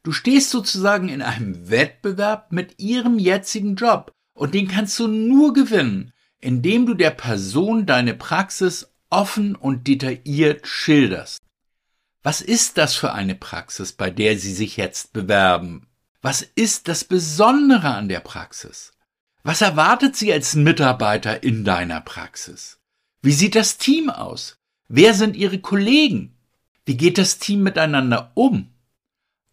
Du 0.02 0.12
stehst 0.12 0.50
sozusagen 0.50 1.08
in 1.08 1.22
einem 1.22 1.70
Wettbewerb 1.70 2.52
mit 2.52 2.78
ihrem 2.80 3.18
jetzigen 3.18 3.76
Job 3.76 4.12
und 4.34 4.54
den 4.54 4.68
kannst 4.68 4.98
du 4.98 5.06
nur 5.06 5.52
gewinnen, 5.52 6.12
indem 6.40 6.86
du 6.86 6.94
der 6.94 7.10
Person 7.10 7.86
deine 7.86 8.14
Praxis 8.14 8.92
offen 9.08 9.54
und 9.54 9.86
detailliert 9.86 10.66
schilderst. 10.66 11.40
Was 12.22 12.40
ist 12.40 12.78
das 12.78 12.94
für 12.94 13.12
eine 13.12 13.34
Praxis, 13.34 13.92
bei 13.92 14.10
der 14.10 14.38
Sie 14.38 14.52
sich 14.52 14.76
jetzt 14.76 15.12
bewerben? 15.12 15.86
Was 16.24 16.42
ist 16.54 16.86
das 16.86 17.02
Besondere 17.02 17.88
an 17.88 18.08
der 18.08 18.20
Praxis? 18.20 18.92
Was 19.42 19.60
erwartet 19.60 20.14
Sie 20.14 20.32
als 20.32 20.54
Mitarbeiter 20.54 21.42
in 21.42 21.64
deiner 21.64 22.00
Praxis? 22.00 22.78
Wie 23.22 23.32
sieht 23.32 23.56
das 23.56 23.76
Team 23.76 24.08
aus? 24.08 24.56
Wer 24.86 25.14
sind 25.14 25.34
Ihre 25.34 25.58
Kollegen? 25.58 26.36
Wie 26.86 26.96
geht 26.96 27.18
das 27.18 27.38
Team 27.38 27.64
miteinander 27.64 28.30
um? 28.34 28.68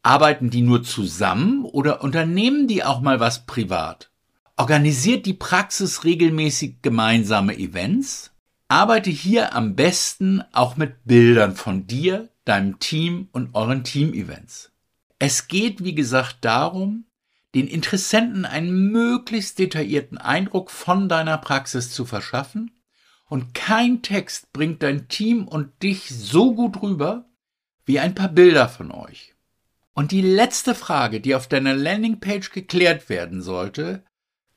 Arbeiten 0.03 0.51
die 0.51 0.61
nur 0.61 0.83
zusammen 0.83 1.65
oder 1.65 2.03
unternehmen 2.03 2.67
die 2.67 2.83
auch 2.83 3.01
mal 3.01 3.19
was 3.19 3.47
privat? 3.47 4.11
Organisiert 4.55 5.25
die 5.25 5.33
Praxis 5.33 6.03
regelmäßig 6.03 6.83
gemeinsame 6.83 7.57
Events? 7.57 8.29
Arbeite 8.67 9.09
hier 9.09 9.55
am 9.55 9.75
besten 9.75 10.43
auch 10.51 10.77
mit 10.77 11.03
Bildern 11.05 11.55
von 11.55 11.87
dir, 11.87 12.29
deinem 12.45 12.77
Team 12.77 13.27
und 13.31 13.55
euren 13.55 13.83
Team-Events. 13.83 14.68
Es 15.19 15.47
geht, 15.47 15.83
wie 15.83 15.93
gesagt, 15.93 16.37
darum, 16.41 17.05
den 17.53 17.67
Interessenten 17.67 18.45
einen 18.45 18.91
möglichst 18.91 19.59
detaillierten 19.59 20.17
Eindruck 20.17 20.71
von 20.71 21.09
deiner 21.09 21.37
Praxis 21.37 21.91
zu 21.91 22.05
verschaffen 22.05 22.71
und 23.27 23.53
kein 23.53 24.01
Text 24.01 24.53
bringt 24.53 24.81
dein 24.81 25.07
Team 25.07 25.47
und 25.47 25.83
dich 25.83 26.09
so 26.09 26.55
gut 26.55 26.81
rüber 26.81 27.29
wie 27.85 27.99
ein 27.99 28.15
paar 28.15 28.29
Bilder 28.29 28.69
von 28.69 28.91
euch. 28.91 29.35
Und 29.93 30.11
die 30.11 30.21
letzte 30.21 30.75
Frage, 30.75 31.19
die 31.19 31.35
auf 31.35 31.47
deiner 31.47 31.73
Landingpage 31.73 32.51
geklärt 32.51 33.09
werden 33.09 33.41
sollte, 33.41 34.05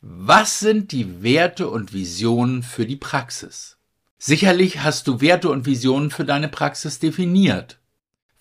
was 0.01 0.61
sind 0.61 0.93
die 0.93 1.23
Werte 1.23 1.69
und 1.69 1.93
Visionen 1.93 2.63
für 2.63 2.87
die 2.87 2.97
Praxis? 2.97 3.79
Sicherlich 4.19 4.81
hast 4.83 5.09
du 5.09 5.21
Werte 5.21 5.51
und 5.51 5.67
Visionen 5.67 6.11
für 6.11 6.25
deine 6.25 6.49
Praxis 6.49 6.99
definiert. 6.99 7.82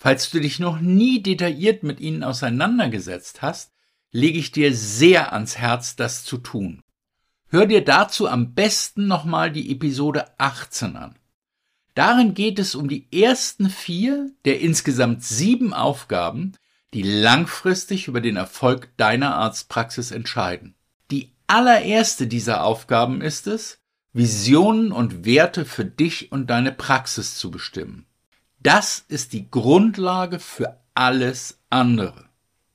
Falls 0.03 0.31
du 0.31 0.39
dich 0.39 0.57
noch 0.57 0.79
nie 0.79 1.21
detailliert 1.21 1.83
mit 1.83 1.99
ihnen 1.99 2.23
auseinandergesetzt 2.23 3.43
hast, 3.43 3.71
lege 4.11 4.39
ich 4.39 4.51
dir 4.51 4.73
sehr 4.73 5.31
ans 5.31 5.59
Herz, 5.59 5.95
das 5.95 6.25
zu 6.25 6.39
tun. 6.39 6.81
Hör 7.49 7.67
dir 7.67 7.85
dazu 7.85 8.27
am 8.27 8.55
besten 8.55 9.05
nochmal 9.05 9.51
die 9.51 9.71
Episode 9.71 10.25
18 10.39 10.95
an. 10.95 11.19
Darin 11.93 12.33
geht 12.33 12.57
es 12.57 12.73
um 12.73 12.89
die 12.89 13.09
ersten 13.11 13.69
vier 13.69 14.31
der 14.43 14.59
insgesamt 14.59 15.23
sieben 15.23 15.71
Aufgaben, 15.71 16.53
die 16.95 17.03
langfristig 17.03 18.07
über 18.07 18.21
den 18.21 18.37
Erfolg 18.37 18.89
deiner 18.97 19.35
Arztpraxis 19.35 20.09
entscheiden. 20.09 20.73
Die 21.11 21.31
allererste 21.45 22.25
dieser 22.25 22.63
Aufgaben 22.63 23.21
ist 23.21 23.45
es, 23.45 23.77
Visionen 24.13 24.91
und 24.91 25.25
Werte 25.25 25.63
für 25.63 25.85
dich 25.85 26.31
und 26.31 26.49
deine 26.49 26.71
Praxis 26.71 27.35
zu 27.35 27.51
bestimmen. 27.51 28.07
Das 28.63 29.05
ist 29.07 29.33
die 29.33 29.49
Grundlage 29.49 30.39
für 30.39 30.79
alles 30.93 31.59
andere. 31.71 32.25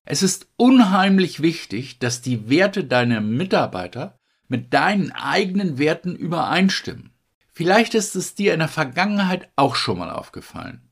Es 0.04 0.22
ist 0.22 0.48
unheimlich 0.56 1.42
wichtig, 1.42 2.00
dass 2.00 2.22
die 2.22 2.48
Werte 2.48 2.84
deiner 2.84 3.20
Mitarbeiter 3.20 4.18
mit 4.48 4.74
deinen 4.74 5.12
eigenen 5.12 5.78
Werten 5.78 6.16
übereinstimmen. 6.16 7.12
Vielleicht 7.52 7.94
ist 7.94 8.16
es 8.16 8.34
dir 8.34 8.52
in 8.52 8.58
der 8.58 8.68
Vergangenheit 8.68 9.48
auch 9.54 9.76
schon 9.76 9.98
mal 9.98 10.10
aufgefallen. 10.10 10.90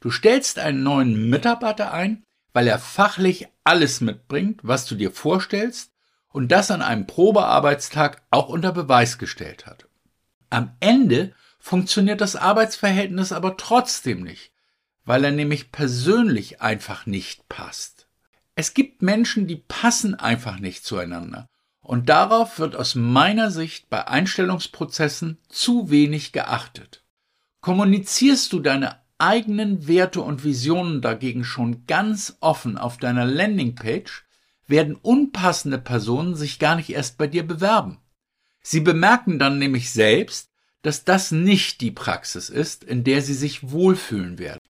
Du 0.00 0.10
stellst 0.10 0.58
einen 0.58 0.82
neuen 0.82 1.30
Mitarbeiter 1.30 1.92
ein, 1.92 2.24
weil 2.52 2.66
er 2.66 2.80
fachlich 2.80 3.46
alles 3.62 4.00
mitbringt, 4.00 4.60
was 4.62 4.86
du 4.86 4.96
dir 4.96 5.12
vorstellst 5.12 5.92
und 6.28 6.48
das 6.50 6.70
an 6.72 6.82
einem 6.82 7.06
Probearbeitstag 7.06 8.22
auch 8.30 8.48
unter 8.48 8.72
Beweis 8.72 9.18
gestellt 9.18 9.66
hat. 9.66 9.86
Am 10.50 10.74
Ende 10.80 11.32
funktioniert 11.62 12.20
das 12.20 12.34
Arbeitsverhältnis 12.34 13.30
aber 13.30 13.56
trotzdem 13.56 14.24
nicht, 14.24 14.50
weil 15.04 15.24
er 15.24 15.30
nämlich 15.30 15.70
persönlich 15.70 16.60
einfach 16.60 17.06
nicht 17.06 17.48
passt. 17.48 18.08
Es 18.56 18.74
gibt 18.74 19.00
Menschen, 19.00 19.46
die 19.46 19.62
passen 19.68 20.16
einfach 20.16 20.58
nicht 20.58 20.84
zueinander 20.84 21.48
und 21.80 22.08
darauf 22.08 22.58
wird 22.58 22.74
aus 22.74 22.96
meiner 22.96 23.52
Sicht 23.52 23.88
bei 23.90 24.08
Einstellungsprozessen 24.08 25.38
zu 25.48 25.88
wenig 25.88 26.32
geachtet. 26.32 27.04
Kommunizierst 27.60 28.52
du 28.52 28.58
deine 28.58 29.00
eigenen 29.18 29.86
Werte 29.86 30.20
und 30.20 30.42
Visionen 30.42 31.00
dagegen 31.00 31.44
schon 31.44 31.86
ganz 31.86 32.36
offen 32.40 32.76
auf 32.76 32.98
deiner 32.98 33.24
Landingpage, 33.24 34.24
werden 34.66 34.96
unpassende 34.96 35.78
Personen 35.78 36.34
sich 36.34 36.58
gar 36.58 36.74
nicht 36.74 36.90
erst 36.90 37.18
bei 37.18 37.28
dir 37.28 37.46
bewerben. 37.46 37.98
Sie 38.62 38.80
bemerken 38.80 39.38
dann 39.38 39.60
nämlich 39.60 39.92
selbst, 39.92 40.51
dass 40.82 41.04
das 41.04 41.30
nicht 41.30 41.80
die 41.80 41.90
Praxis 41.90 42.50
ist, 42.50 42.84
in 42.84 43.04
der 43.04 43.22
sie 43.22 43.34
sich 43.34 43.70
wohlfühlen 43.70 44.38
werden. 44.38 44.60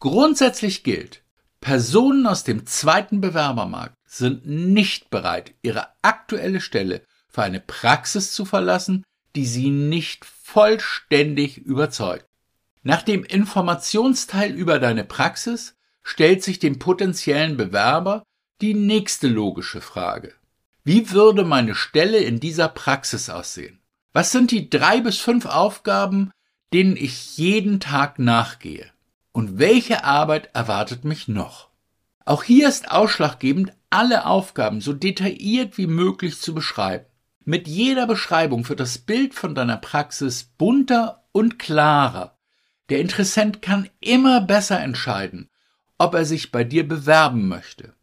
Grundsätzlich 0.00 0.82
gilt, 0.82 1.22
Personen 1.60 2.26
aus 2.26 2.42
dem 2.42 2.66
zweiten 2.66 3.20
Bewerbermarkt 3.20 3.94
sind 4.04 4.46
nicht 4.46 5.10
bereit, 5.10 5.54
ihre 5.62 5.86
aktuelle 6.02 6.60
Stelle 6.60 7.02
für 7.28 7.42
eine 7.42 7.60
Praxis 7.60 8.32
zu 8.32 8.44
verlassen, 8.44 9.04
die 9.36 9.46
sie 9.46 9.70
nicht 9.70 10.24
vollständig 10.24 11.58
überzeugt. 11.58 12.26
Nach 12.82 13.02
dem 13.02 13.22
Informationsteil 13.22 14.52
über 14.52 14.80
deine 14.80 15.04
Praxis 15.04 15.76
stellt 16.02 16.42
sich 16.42 16.58
dem 16.58 16.80
potenziellen 16.80 17.56
Bewerber 17.56 18.24
die 18.60 18.74
nächste 18.74 19.28
logische 19.28 19.80
Frage. 19.80 20.34
Wie 20.84 21.10
würde 21.12 21.44
meine 21.44 21.76
Stelle 21.76 22.18
in 22.18 22.40
dieser 22.40 22.68
Praxis 22.68 23.30
aussehen? 23.30 23.78
Was 24.12 24.30
sind 24.30 24.50
die 24.50 24.68
drei 24.68 25.00
bis 25.00 25.18
fünf 25.18 25.46
Aufgaben, 25.46 26.30
denen 26.72 26.96
ich 26.96 27.38
jeden 27.38 27.80
Tag 27.80 28.18
nachgehe? 28.18 28.86
Und 29.32 29.58
welche 29.58 30.04
Arbeit 30.04 30.50
erwartet 30.54 31.04
mich 31.04 31.28
noch? 31.28 31.70
Auch 32.24 32.42
hier 32.42 32.68
ist 32.68 32.90
ausschlaggebend, 32.90 33.72
alle 33.88 34.26
Aufgaben 34.26 34.80
so 34.80 34.92
detailliert 34.92 35.78
wie 35.78 35.86
möglich 35.86 36.40
zu 36.40 36.54
beschreiben. 36.54 37.06
Mit 37.44 37.66
jeder 37.66 38.06
Beschreibung 38.06 38.68
wird 38.68 38.80
das 38.80 38.98
Bild 38.98 39.34
von 39.34 39.54
deiner 39.54 39.78
Praxis 39.78 40.44
bunter 40.44 41.24
und 41.32 41.58
klarer. 41.58 42.36
Der 42.90 43.00
Interessent 43.00 43.62
kann 43.62 43.88
immer 44.00 44.42
besser 44.42 44.80
entscheiden, 44.80 45.48
ob 45.98 46.14
er 46.14 46.24
sich 46.24 46.52
bei 46.52 46.62
dir 46.62 46.86
bewerben 46.86 47.48
möchte. 47.48 47.94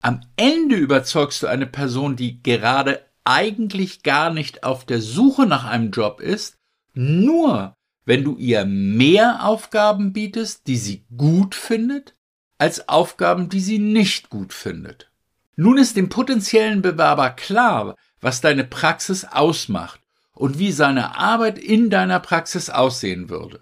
Am 0.00 0.20
Ende 0.36 0.76
überzeugst 0.76 1.42
du 1.42 1.46
eine 1.46 1.66
Person, 1.66 2.14
die 2.14 2.42
gerade 2.42 3.00
eigentlich 3.24 4.02
gar 4.02 4.30
nicht 4.30 4.64
auf 4.64 4.84
der 4.84 5.00
Suche 5.00 5.46
nach 5.46 5.64
einem 5.64 5.90
Job 5.90 6.20
ist, 6.20 6.58
nur 6.92 7.76
wenn 8.04 8.22
du 8.22 8.36
ihr 8.36 8.64
mehr 8.66 9.44
Aufgaben 9.44 10.12
bietest, 10.12 10.66
die 10.66 10.76
sie 10.76 11.04
gut 11.16 11.54
findet, 11.54 12.14
als 12.58 12.88
Aufgaben, 12.88 13.48
die 13.48 13.60
sie 13.60 13.78
nicht 13.78 14.30
gut 14.30 14.52
findet. 14.52 15.10
Nun 15.56 15.78
ist 15.78 15.96
dem 15.96 16.08
potenziellen 16.08 16.82
Bewerber 16.82 17.30
klar, 17.30 17.96
was 18.20 18.40
deine 18.40 18.64
Praxis 18.64 19.24
ausmacht 19.24 20.00
und 20.32 20.58
wie 20.58 20.72
seine 20.72 21.16
Arbeit 21.16 21.58
in 21.58 21.90
deiner 21.90 22.20
Praxis 22.20 22.70
aussehen 22.70 23.28
würde. 23.28 23.60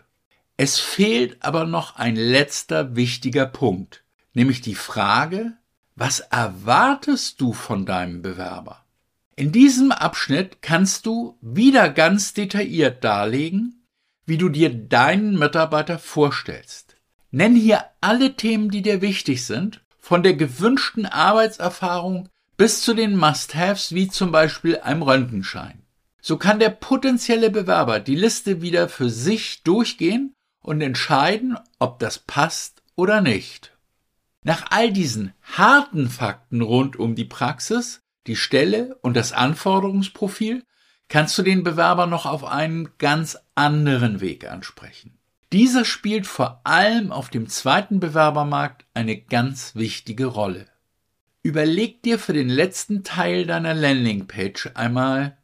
Es 0.57 0.79
fehlt 0.79 1.45
aber 1.45 1.67
noch 1.67 1.97
ein 1.97 2.17
letzter 2.17 2.97
wichtiger 2.97 3.47
Punkt, 3.47 4.05
nämlich 4.35 4.61
die 4.61 4.75
Frage, 4.75 5.53
was 5.95 6.21
erwartest 6.21 7.41
du 7.41 7.53
von 7.53 7.85
deinem 7.85 8.23
Bewerber? 8.23 8.82
In 9.35 9.51
diesem 9.51 9.93
Abschnitt 9.93 10.61
kannst 10.61 11.07
du 11.07 11.39
wieder 11.41 11.89
ganz 11.89 12.35
detailliert 12.35 13.03
darlegen, 13.03 13.87
wie 14.27 14.37
du 14.37 14.51
dir 14.51 14.73
deinen 14.73 15.39
Mitarbeiter 15.39 15.99
vorstellst. 15.99 16.97
Nenn 17.31 17.57
hier 17.57 17.85
alle 18.01 18.37
Themen, 18.37 18.71
die 18.71 18.83
dir 18.83 19.01
wichtig 19.01 19.47
sind, 19.47 19.83
von 19.99 20.23
der 20.23 20.35
gewünschten 20.35 21.07
Arbeitserfahrung 21.07 22.29
bis 22.59 22.83
zu 22.83 22.93
den 22.93 23.17
Must-Haves 23.17 23.95
wie 23.95 24.09
zum 24.09 24.33
Beispiel 24.33 24.79
einem 24.79 25.03
Röntgenschein. 25.03 25.83
So 26.21 26.37
kann 26.37 26.59
der 26.59 26.71
potenzielle 26.71 27.51
Bewerber 27.51 28.01
die 28.01 28.15
Liste 28.15 28.61
wieder 28.61 28.89
für 28.89 29.09
sich 29.09 29.63
durchgehen 29.63 30.35
und 30.61 30.81
entscheiden, 30.83 31.57
ob 31.79 31.99
das 31.99 32.19
passt 32.19 32.83
oder 32.95 33.23
nicht. 33.23 33.73
Nach 34.45 34.67
all 34.71 34.93
diesen 34.93 35.33
harten 35.43 36.11
Fakten 36.11 36.61
rund 36.61 36.97
um 36.97 37.15
die 37.15 37.25
Praxis, 37.25 38.02
die 38.27 38.37
Stelle 38.37 38.97
und 39.03 39.17
das 39.17 39.33
Anforderungsprofil 39.33 40.65
kannst 41.09 41.37
du 41.37 41.43
den 41.43 41.63
Bewerber 41.63 42.07
noch 42.07 42.27
auf 42.27 42.45
einen 42.45 42.91
ganz 42.99 43.39
anderen 43.55 44.21
Weg 44.21 44.51
ansprechen. 44.51 45.19
Dieser 45.53 45.85
spielt 45.85 46.27
vor 46.27 46.63
allem 46.65 47.13
auf 47.13 47.29
dem 47.29 47.49
zweiten 47.49 48.01
Bewerbermarkt 48.01 48.87
eine 48.95 49.21
ganz 49.21 49.75
wichtige 49.75 50.27
Rolle. 50.27 50.67
Überleg 51.43 52.03
dir 52.03 52.19
für 52.19 52.33
den 52.33 52.49
letzten 52.49 53.05
Teil 53.05 53.45
deiner 53.45 53.75
Landingpage 53.75 54.71
einmal, 54.75 55.37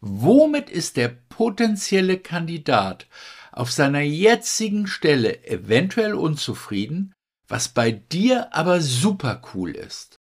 womit 0.00 0.68
ist 0.68 0.98
der 0.98 1.08
potenzielle 1.08 2.18
Kandidat 2.18 3.06
auf 3.52 3.72
seiner 3.72 4.00
jetzigen 4.00 4.86
Stelle 4.86 5.46
eventuell 5.46 6.14
unzufrieden, 6.14 7.14
was 7.48 7.68
bei 7.68 7.92
dir 7.92 8.54
aber 8.54 8.80
super 8.80 9.40
cool 9.54 9.70
ist. 9.70 10.18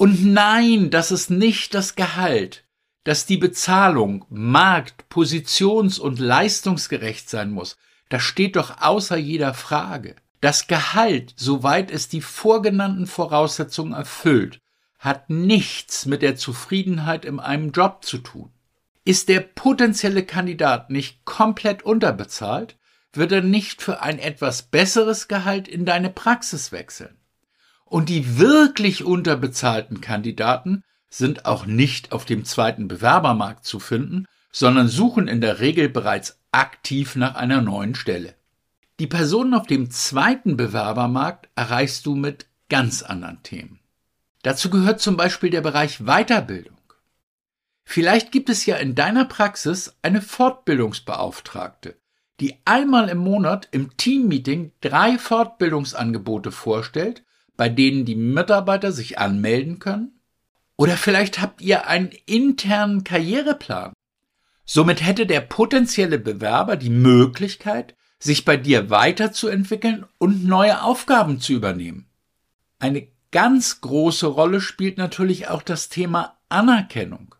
Und 0.00 0.24
nein, 0.24 0.88
das 0.88 1.10
ist 1.10 1.28
nicht 1.28 1.74
das 1.74 1.94
Gehalt, 1.94 2.64
dass 3.04 3.26
die 3.26 3.36
Bezahlung 3.36 4.24
markt-, 4.30 5.10
positions- 5.10 6.00
und 6.00 6.18
leistungsgerecht 6.18 7.28
sein 7.28 7.50
muss, 7.50 7.76
das 8.08 8.22
steht 8.22 8.56
doch 8.56 8.80
außer 8.80 9.18
jeder 9.18 9.52
Frage. 9.52 10.16
Das 10.40 10.68
Gehalt, 10.68 11.34
soweit 11.36 11.90
es 11.90 12.08
die 12.08 12.22
vorgenannten 12.22 13.06
Voraussetzungen 13.06 13.92
erfüllt, 13.92 14.62
hat 14.98 15.28
nichts 15.28 16.06
mit 16.06 16.22
der 16.22 16.34
Zufriedenheit 16.34 17.26
in 17.26 17.38
einem 17.38 17.70
Job 17.70 18.02
zu 18.02 18.16
tun. 18.16 18.50
Ist 19.04 19.28
der 19.28 19.40
potenzielle 19.40 20.24
Kandidat 20.24 20.88
nicht 20.88 21.26
komplett 21.26 21.82
unterbezahlt, 21.82 22.78
wird 23.12 23.32
er 23.32 23.42
nicht 23.42 23.82
für 23.82 24.00
ein 24.00 24.18
etwas 24.18 24.62
besseres 24.62 25.28
Gehalt 25.28 25.68
in 25.68 25.84
deine 25.84 26.08
Praxis 26.08 26.72
wechseln. 26.72 27.19
Und 27.90 28.08
die 28.08 28.38
wirklich 28.38 29.02
unterbezahlten 29.02 30.00
Kandidaten 30.00 30.84
sind 31.08 31.44
auch 31.44 31.66
nicht 31.66 32.12
auf 32.12 32.24
dem 32.24 32.44
zweiten 32.44 32.86
Bewerbermarkt 32.86 33.64
zu 33.66 33.80
finden, 33.80 34.26
sondern 34.52 34.86
suchen 34.86 35.26
in 35.26 35.40
der 35.40 35.58
Regel 35.58 35.88
bereits 35.88 36.38
aktiv 36.52 37.16
nach 37.16 37.34
einer 37.34 37.60
neuen 37.60 37.96
Stelle. 37.96 38.36
Die 39.00 39.08
Personen 39.08 39.54
auf 39.54 39.66
dem 39.66 39.90
zweiten 39.90 40.56
Bewerbermarkt 40.56 41.48
erreichst 41.56 42.06
du 42.06 42.14
mit 42.14 42.46
ganz 42.68 43.02
anderen 43.02 43.42
Themen. 43.42 43.80
Dazu 44.42 44.70
gehört 44.70 45.00
zum 45.00 45.16
Beispiel 45.16 45.50
der 45.50 45.60
Bereich 45.60 45.98
Weiterbildung. 45.98 46.78
Vielleicht 47.82 48.30
gibt 48.30 48.50
es 48.50 48.66
ja 48.66 48.76
in 48.76 48.94
deiner 48.94 49.24
Praxis 49.24 49.96
eine 50.02 50.22
Fortbildungsbeauftragte, 50.22 51.96
die 52.38 52.54
einmal 52.64 53.08
im 53.08 53.18
Monat 53.18 53.66
im 53.72 53.96
Teammeeting 53.96 54.70
drei 54.80 55.18
Fortbildungsangebote 55.18 56.52
vorstellt, 56.52 57.24
bei 57.60 57.68
denen 57.68 58.06
die 58.06 58.14
Mitarbeiter 58.14 58.90
sich 58.90 59.18
anmelden 59.18 59.80
können? 59.80 60.18
Oder 60.76 60.96
vielleicht 60.96 61.42
habt 61.42 61.60
ihr 61.60 61.88
einen 61.88 62.10
internen 62.24 63.04
Karriereplan. 63.04 63.92
Somit 64.64 65.04
hätte 65.04 65.26
der 65.26 65.42
potenzielle 65.42 66.18
Bewerber 66.18 66.76
die 66.76 66.88
Möglichkeit, 66.88 67.96
sich 68.18 68.46
bei 68.46 68.56
dir 68.56 68.88
weiterzuentwickeln 68.88 70.06
und 70.16 70.46
neue 70.46 70.82
Aufgaben 70.82 71.38
zu 71.38 71.52
übernehmen. 71.52 72.08
Eine 72.78 73.08
ganz 73.30 73.82
große 73.82 74.26
Rolle 74.26 74.62
spielt 74.62 74.96
natürlich 74.96 75.48
auch 75.48 75.62
das 75.62 75.90
Thema 75.90 76.38
Anerkennung. 76.48 77.34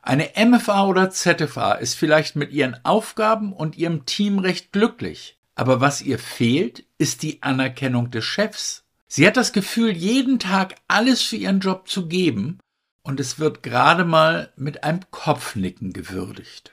Eine 0.00 0.30
MFA 0.42 0.86
oder 0.86 1.10
ZFA 1.10 1.72
ist 1.72 1.96
vielleicht 1.96 2.34
mit 2.34 2.50
ihren 2.50 2.82
Aufgaben 2.86 3.52
und 3.52 3.76
ihrem 3.76 4.06
Team 4.06 4.38
recht 4.38 4.72
glücklich. 4.72 5.38
Aber 5.54 5.82
was 5.82 6.00
ihr 6.00 6.18
fehlt, 6.18 6.86
ist 6.96 7.22
die 7.22 7.42
Anerkennung 7.42 8.10
des 8.10 8.24
Chefs. 8.24 8.83
Sie 9.16 9.28
hat 9.28 9.36
das 9.36 9.52
Gefühl, 9.52 9.96
jeden 9.96 10.40
Tag 10.40 10.74
alles 10.88 11.22
für 11.22 11.36
ihren 11.36 11.60
Job 11.60 11.88
zu 11.88 12.08
geben 12.08 12.58
und 13.04 13.20
es 13.20 13.38
wird 13.38 13.62
gerade 13.62 14.04
mal 14.04 14.52
mit 14.56 14.82
einem 14.82 15.02
Kopfnicken 15.12 15.92
gewürdigt. 15.92 16.72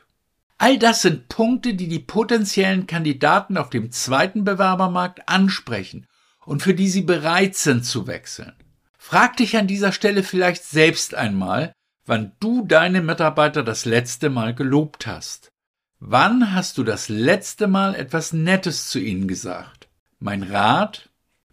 All 0.57 0.79
das 0.79 1.03
sind 1.03 1.27
Punkte, 1.27 1.75
die 1.75 1.87
die 1.87 1.99
potenziellen 1.99 2.87
Kandidaten 2.87 3.57
auf 3.57 3.69
dem 3.69 3.91
zweiten 3.91 4.43
Bewerbermarkt 4.43 5.29
ansprechen 5.29 6.07
und 6.43 6.63
für 6.63 6.73
die 6.73 6.89
sie 6.89 7.03
bereit 7.03 7.55
sind 7.55 7.85
zu 7.85 8.07
wechseln. 8.07 8.53
Frag 8.97 9.37
dich 9.37 9.55
an 9.55 9.67
dieser 9.67 9.91
Stelle 9.91 10.23
vielleicht 10.23 10.63
selbst 10.63 11.13
einmal, 11.13 11.73
wann 12.07 12.31
du 12.39 12.65
deine 12.65 13.03
Mitarbeiter 13.03 13.61
das 13.61 13.85
letzte 13.85 14.31
Mal 14.31 14.55
gelobt 14.55 15.05
hast. 15.05 15.49
Wann 15.99 16.55
hast 16.55 16.79
du 16.79 16.83
das 16.83 17.07
letzte 17.07 17.67
Mal 17.67 17.93
etwas 17.93 18.33
Nettes 18.33 18.89
zu 18.89 18.97
ihnen 18.97 19.27
gesagt? 19.27 19.89
Mein 20.17 20.41
Rat? 20.41 21.10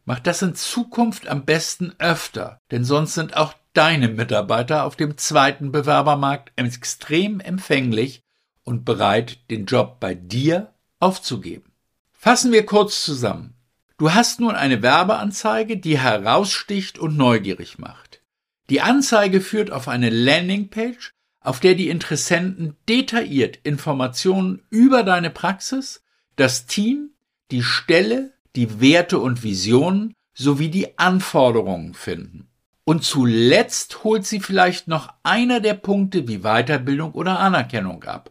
Mach 0.09 0.21
das 0.21 0.41
in 0.41 0.55
Zukunft 0.55 1.29
am 1.29 1.45
besten 1.45 1.93
öfter, 1.99 2.63
denn 2.71 2.83
sonst 2.83 3.13
sind 3.13 3.37
auch 3.37 3.53
deine 3.75 4.09
Mitarbeiter 4.09 4.85
auf 4.85 4.97
dem 4.97 5.19
zweiten 5.19 5.71
Bewerbermarkt 5.71 6.51
extrem 6.57 7.41
empfänglich 7.41 8.23
und 8.65 8.87
bereit, 8.87 9.51
den 9.51 9.67
Job 9.67 10.01
bei 10.01 10.15
dir 10.15 10.73
aufzugeben. 10.99 11.75
Fassen 12.11 12.53
wir 12.53 12.65
kurz 12.65 13.05
zusammen. 13.05 13.53
Du 13.99 14.15
hast 14.15 14.41
nun 14.41 14.55
eine 14.55 14.81
Werbeanzeige, 14.81 15.77
die 15.77 15.99
heraussticht 15.99 16.99
und 16.99 17.19
neugierig 17.19 17.79
macht. 17.79 18.23
Die 18.71 18.81
Anzeige 18.81 19.43
führt 19.43 19.71
auf 19.71 19.89
eine 19.89 20.09
Landingpage, 20.09 21.13
auf 21.43 21.61
der 21.61 21.75
die 21.75 21.91
Interessenten 21.91 22.79
detailliert 22.89 23.59
Informationen 23.63 24.63
über 24.71 25.03
deine 25.03 25.29
Praxis, 25.29 26.03
das 26.37 26.65
Team, 26.65 27.11
die 27.51 27.63
Stelle, 27.63 28.33
die 28.57 28.81
Werte 28.81 29.19
und 29.19 29.43
Visionen 29.43 30.15
sowie 30.35 30.69
die 30.69 30.99
Anforderungen 30.99 31.95
finden. 31.95 32.49
Und 32.85 33.05
zuletzt 33.05 34.05
holt 34.05 34.25
sie 34.25 34.41
vielleicht 34.41 34.89
noch 34.89 35.13
einer 35.23 35.61
der 35.61 35.75
Punkte 35.75 36.27
wie 36.27 36.39
Weiterbildung 36.39 37.13
oder 37.13 37.39
Anerkennung 37.39 38.05
ab. 38.05 38.31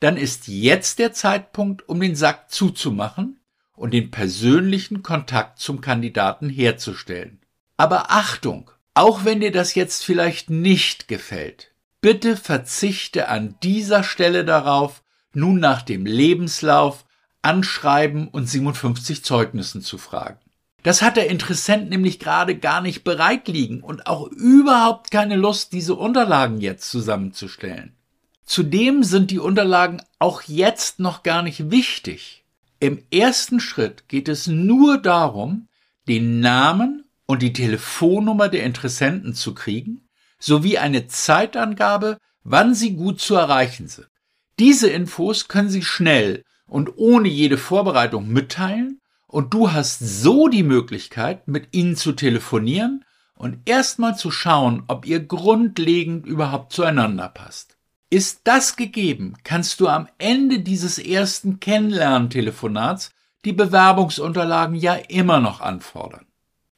Dann 0.00 0.16
ist 0.16 0.46
jetzt 0.46 0.98
der 0.98 1.12
Zeitpunkt, 1.12 1.88
um 1.88 2.00
den 2.00 2.14
Sack 2.14 2.50
zuzumachen 2.50 3.40
und 3.74 3.92
den 3.94 4.10
persönlichen 4.10 5.02
Kontakt 5.02 5.58
zum 5.58 5.80
Kandidaten 5.80 6.48
herzustellen. 6.48 7.40
Aber 7.76 8.10
Achtung, 8.10 8.70
auch 8.94 9.24
wenn 9.24 9.40
dir 9.40 9.52
das 9.52 9.74
jetzt 9.74 10.04
vielleicht 10.04 10.50
nicht 10.50 11.08
gefällt, 11.08 11.72
bitte 12.00 12.36
verzichte 12.36 13.28
an 13.28 13.56
dieser 13.62 14.04
Stelle 14.04 14.44
darauf, 14.44 15.02
nun 15.32 15.58
nach 15.58 15.82
dem 15.82 16.06
Lebenslauf, 16.06 17.05
Anschreiben 17.46 18.26
und 18.26 18.48
57 18.48 19.24
Zeugnissen 19.24 19.80
zu 19.80 19.98
fragen. 19.98 20.40
Das 20.82 21.00
hat 21.00 21.16
der 21.16 21.30
Interessent 21.30 21.90
nämlich 21.90 22.18
gerade 22.18 22.56
gar 22.56 22.80
nicht 22.80 23.04
bereit 23.04 23.46
liegen 23.46 23.82
und 23.82 24.08
auch 24.08 24.26
überhaupt 24.26 25.12
keine 25.12 25.36
Lust, 25.36 25.72
diese 25.72 25.94
Unterlagen 25.94 26.60
jetzt 26.60 26.90
zusammenzustellen. 26.90 27.94
Zudem 28.44 29.04
sind 29.04 29.30
die 29.30 29.38
Unterlagen 29.38 30.02
auch 30.18 30.42
jetzt 30.42 30.98
noch 30.98 31.22
gar 31.22 31.42
nicht 31.42 31.70
wichtig. 31.70 32.44
Im 32.80 33.02
ersten 33.12 33.60
Schritt 33.60 34.08
geht 34.08 34.28
es 34.28 34.48
nur 34.48 34.98
darum, 34.98 35.68
den 36.08 36.40
Namen 36.40 37.04
und 37.26 37.42
die 37.42 37.52
Telefonnummer 37.52 38.48
der 38.48 38.64
Interessenten 38.64 39.34
zu 39.34 39.54
kriegen, 39.54 40.08
sowie 40.38 40.78
eine 40.78 41.06
Zeitangabe, 41.06 42.18
wann 42.42 42.74
sie 42.74 42.94
gut 42.94 43.20
zu 43.20 43.34
erreichen 43.34 43.88
sind. 43.88 44.08
Diese 44.58 44.88
Infos 44.88 45.48
können 45.48 45.68
Sie 45.68 45.82
schnell 45.82 46.42
und 46.68 46.96
ohne 46.96 47.28
jede 47.28 47.58
Vorbereitung 47.58 48.28
mitteilen 48.28 49.00
und 49.26 49.54
du 49.54 49.72
hast 49.72 49.98
so 49.98 50.48
die 50.48 50.62
Möglichkeit, 50.62 51.48
mit 51.48 51.68
ihnen 51.72 51.96
zu 51.96 52.12
telefonieren 52.12 53.04
und 53.34 53.58
erstmal 53.68 54.16
zu 54.16 54.30
schauen, 54.30 54.84
ob 54.88 55.06
ihr 55.06 55.20
grundlegend 55.20 56.26
überhaupt 56.26 56.72
zueinander 56.72 57.28
passt. 57.28 57.76
Ist 58.08 58.42
das 58.44 58.76
gegeben, 58.76 59.34
kannst 59.42 59.80
du 59.80 59.88
am 59.88 60.08
Ende 60.18 60.60
dieses 60.60 60.98
ersten 60.98 61.60
Kennenlerntelefonats 61.60 63.10
die 63.44 63.52
Bewerbungsunterlagen 63.52 64.76
ja 64.76 64.94
immer 64.94 65.40
noch 65.40 65.60
anfordern. 65.60 66.26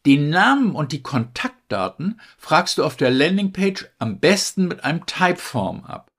Den 0.07 0.31
Namen 0.31 0.72
und 0.72 0.92
die 0.92 1.03
Kontaktdaten 1.03 2.20
fragst 2.38 2.79
du 2.79 2.85
auf 2.85 2.96
der 2.96 3.11
Landingpage 3.11 3.87
am 3.98 4.20
besten 4.20 4.68
mit 4.68 4.85
einem 4.85 5.05
Typeform 5.07 5.85
ab. 5.85 6.11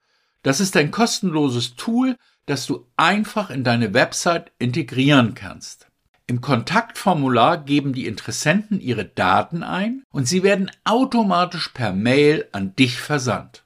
Das 0.43 0.59
ist 0.59 0.77
ein 0.77 0.91
kostenloses 0.91 1.75
Tool, 1.75 2.15
das 2.49 2.65
du 2.65 2.87
einfach 2.97 3.51
in 3.51 3.63
deine 3.63 3.93
Website 3.93 4.51
integrieren 4.57 5.35
kannst. 5.35 5.87
Im 6.25 6.41
Kontaktformular 6.41 7.63
geben 7.63 7.93
die 7.93 8.07
Interessenten 8.07 8.81
ihre 8.81 9.05
Daten 9.05 9.63
ein 9.63 10.03
und 10.11 10.27
sie 10.27 10.41
werden 10.41 10.71
automatisch 10.83 11.69
per 11.69 11.93
Mail 11.93 12.47
an 12.51 12.75
dich 12.75 12.99
versandt. 12.99 13.63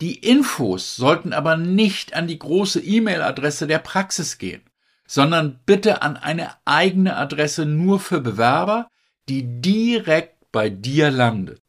Die 0.00 0.14
Infos 0.14 0.96
sollten 0.96 1.32
aber 1.32 1.56
nicht 1.56 2.14
an 2.14 2.26
die 2.26 2.38
große 2.38 2.80
E-Mail-Adresse 2.80 3.66
der 3.66 3.78
Praxis 3.78 4.38
gehen, 4.38 4.62
sondern 5.06 5.60
bitte 5.66 6.02
an 6.02 6.16
eine 6.16 6.50
eigene 6.64 7.16
Adresse 7.16 7.66
nur 7.66 8.00
für 8.00 8.20
Bewerber, 8.20 8.88
die 9.28 9.60
direkt 9.60 10.50
bei 10.50 10.70
dir 10.70 11.10
landet. 11.10 11.60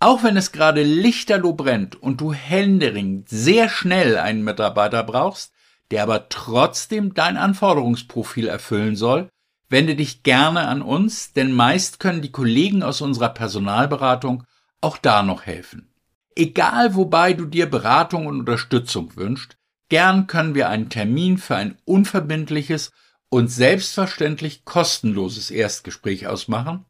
Auch 0.00 0.22
wenn 0.22 0.36
es 0.36 0.50
gerade 0.50 0.82
lichterloh 0.82 1.52
brennt 1.52 1.94
und 2.02 2.20
du 2.20 2.32
händeringend 2.32 3.28
sehr 3.28 3.68
schnell 3.68 4.18
einen 4.18 4.42
Mitarbeiter 4.42 5.04
brauchst, 5.04 5.52
der 5.90 6.02
aber 6.02 6.28
trotzdem 6.28 7.14
dein 7.14 7.36
Anforderungsprofil 7.36 8.48
erfüllen 8.48 8.96
soll, 8.96 9.28
Wende 9.70 9.94
dich 9.94 10.24
gerne 10.24 10.66
an 10.66 10.82
uns, 10.82 11.32
denn 11.32 11.52
meist 11.52 12.00
können 12.00 12.22
die 12.22 12.32
Kollegen 12.32 12.82
aus 12.82 13.00
unserer 13.00 13.28
Personalberatung 13.28 14.42
auch 14.80 14.98
da 14.98 15.22
noch 15.22 15.46
helfen. 15.46 15.94
Egal 16.34 16.96
wobei 16.96 17.34
du 17.34 17.46
dir 17.46 17.70
Beratung 17.70 18.26
und 18.26 18.40
Unterstützung 18.40 19.14
wünscht, 19.14 19.56
gern 19.88 20.26
können 20.26 20.56
wir 20.56 20.68
einen 20.68 20.90
Termin 20.90 21.38
für 21.38 21.54
ein 21.54 21.78
unverbindliches 21.84 22.90
und 23.28 23.46
selbstverständlich 23.46 24.64
kostenloses 24.64 25.52
Erstgespräch 25.52 26.26
ausmachen 26.26 26.84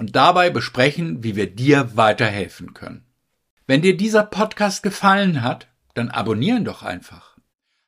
und 0.00 0.16
dabei 0.16 0.48
besprechen, 0.48 1.22
wie 1.22 1.36
wir 1.36 1.54
dir 1.54 1.94
weiterhelfen 1.94 2.72
können. 2.72 3.04
Wenn 3.66 3.82
dir 3.82 3.98
dieser 3.98 4.22
Podcast 4.22 4.82
gefallen 4.82 5.42
hat, 5.42 5.68
dann 5.92 6.08
abonnieren 6.08 6.64
doch 6.64 6.82
einfach. 6.82 7.36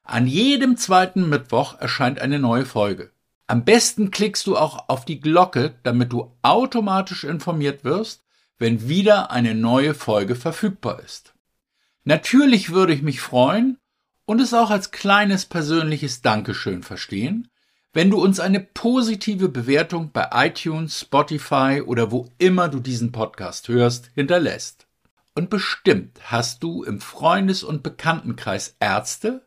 An 0.02 0.26
jedem 0.26 0.76
zweiten 0.76 1.30
Mittwoch 1.30 1.80
erscheint 1.80 2.20
eine 2.20 2.38
neue 2.38 2.66
Folge. 2.66 3.12
Am 3.46 3.64
besten 3.64 4.10
klickst 4.10 4.46
du 4.46 4.58
auch 4.58 4.90
auf 4.90 5.06
die 5.06 5.20
Glocke, 5.20 5.76
damit 5.84 6.12
du 6.12 6.36
automatisch 6.42 7.24
informiert 7.24 7.82
wirst, 7.82 8.22
wenn 8.58 8.90
wieder 8.90 9.30
eine 9.30 9.54
neue 9.54 9.94
Folge 9.94 10.34
verfügbar 10.34 11.00
ist. 11.00 11.32
Natürlich 12.04 12.72
würde 12.72 12.92
ich 12.92 13.00
mich 13.00 13.22
freuen 13.22 13.78
und 14.26 14.38
es 14.42 14.52
auch 14.52 14.70
als 14.70 14.90
kleines 14.90 15.46
persönliches 15.46 16.20
Dankeschön 16.20 16.82
verstehen, 16.82 17.48
wenn 17.92 18.10
du 18.10 18.22
uns 18.22 18.40
eine 18.40 18.60
positive 18.60 19.48
Bewertung 19.48 20.10
bei 20.12 20.28
iTunes, 20.32 21.00
Spotify 21.00 21.82
oder 21.84 22.10
wo 22.10 22.28
immer 22.38 22.68
du 22.68 22.80
diesen 22.80 23.12
Podcast 23.12 23.68
hörst, 23.68 24.10
hinterlässt. 24.14 24.86
Und 25.34 25.50
bestimmt 25.50 26.18
hast 26.24 26.62
du 26.62 26.84
im 26.84 27.00
Freundes- 27.00 27.64
und 27.64 27.82
Bekanntenkreis 27.82 28.76
Ärzte, 28.80 29.46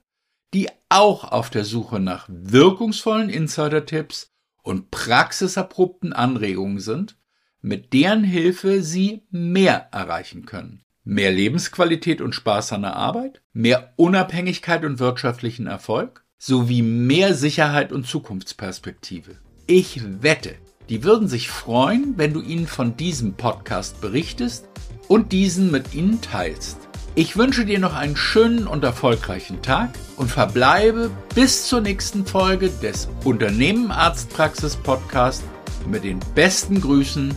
die 0.54 0.70
auch 0.90 1.24
auf 1.24 1.50
der 1.50 1.66
Suche 1.66 2.00
nach 2.00 2.28
wirkungsvollen 2.30 3.30
Insider-Tipps 3.30 4.32
und 4.64 4.90
praxiserprobten 4.90 6.14
Anregungen 6.14 6.80
sind, 6.80 7.18
mit 7.62 7.94
deren 7.94 8.24
Hilfe 8.24 8.84
sie 8.84 9.24
mehr 9.32 9.90
erreichen 9.92 10.46
können. 10.46 10.84
Mehr 11.04 11.32
Lebensqualität 11.32 12.22
und 12.22 12.34
Spaß 12.34 12.74
an 12.74 12.82
der 12.84 12.96
Arbeit, 12.96 13.42
mehr 13.54 13.94
Unabhängigkeit 13.96 14.86
und 14.86 15.00
wirtschaftlichen 15.00 15.68
Erfolg, 15.68 16.25
sowie 16.38 16.82
mehr 16.82 17.34
Sicherheit 17.34 17.92
und 17.92 18.08
Zukunftsperspektive. 18.08 19.38
Ich 19.68 20.02
wette, 20.22 20.56
die 20.90 21.04
würden 21.04 21.28
sich 21.28 21.50
freuen, 21.50 22.14
wenn 22.18 22.34
du 22.34 22.42
ihnen 22.42 22.68
von 22.68 22.98
diesem 22.98 23.34
Podcast 23.34 24.02
berichtest 24.02 24.68
und 25.08 25.32
diesen 25.32 25.72
mit 25.72 25.94
ihnen 25.94 26.22
teilst. 26.22 26.78
Ich 27.18 27.38
wünsche 27.38 27.66
dir 27.66 27.80
noch 27.80 27.96
einen 27.96 28.18
schönen 28.18 28.68
und 28.68 28.84
erfolgreichen 28.84 29.62
Tag 29.62 29.92
und 30.18 30.30
verbleibe 30.30 31.10
bis 31.34 31.68
zur 31.68 31.80
nächsten 31.80 32.26
Folge 32.26 32.70
des 32.70 33.08
Unternehmen 33.24 33.90
Arztpraxis 33.90 34.76
Podcast 34.76 35.44
mit 35.88 36.04
den 36.04 36.20
besten 36.36 36.82
Grüßen, 36.82 37.34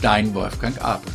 dein 0.00 0.34
Wolfgang 0.34 0.80
Apel. 0.82 1.12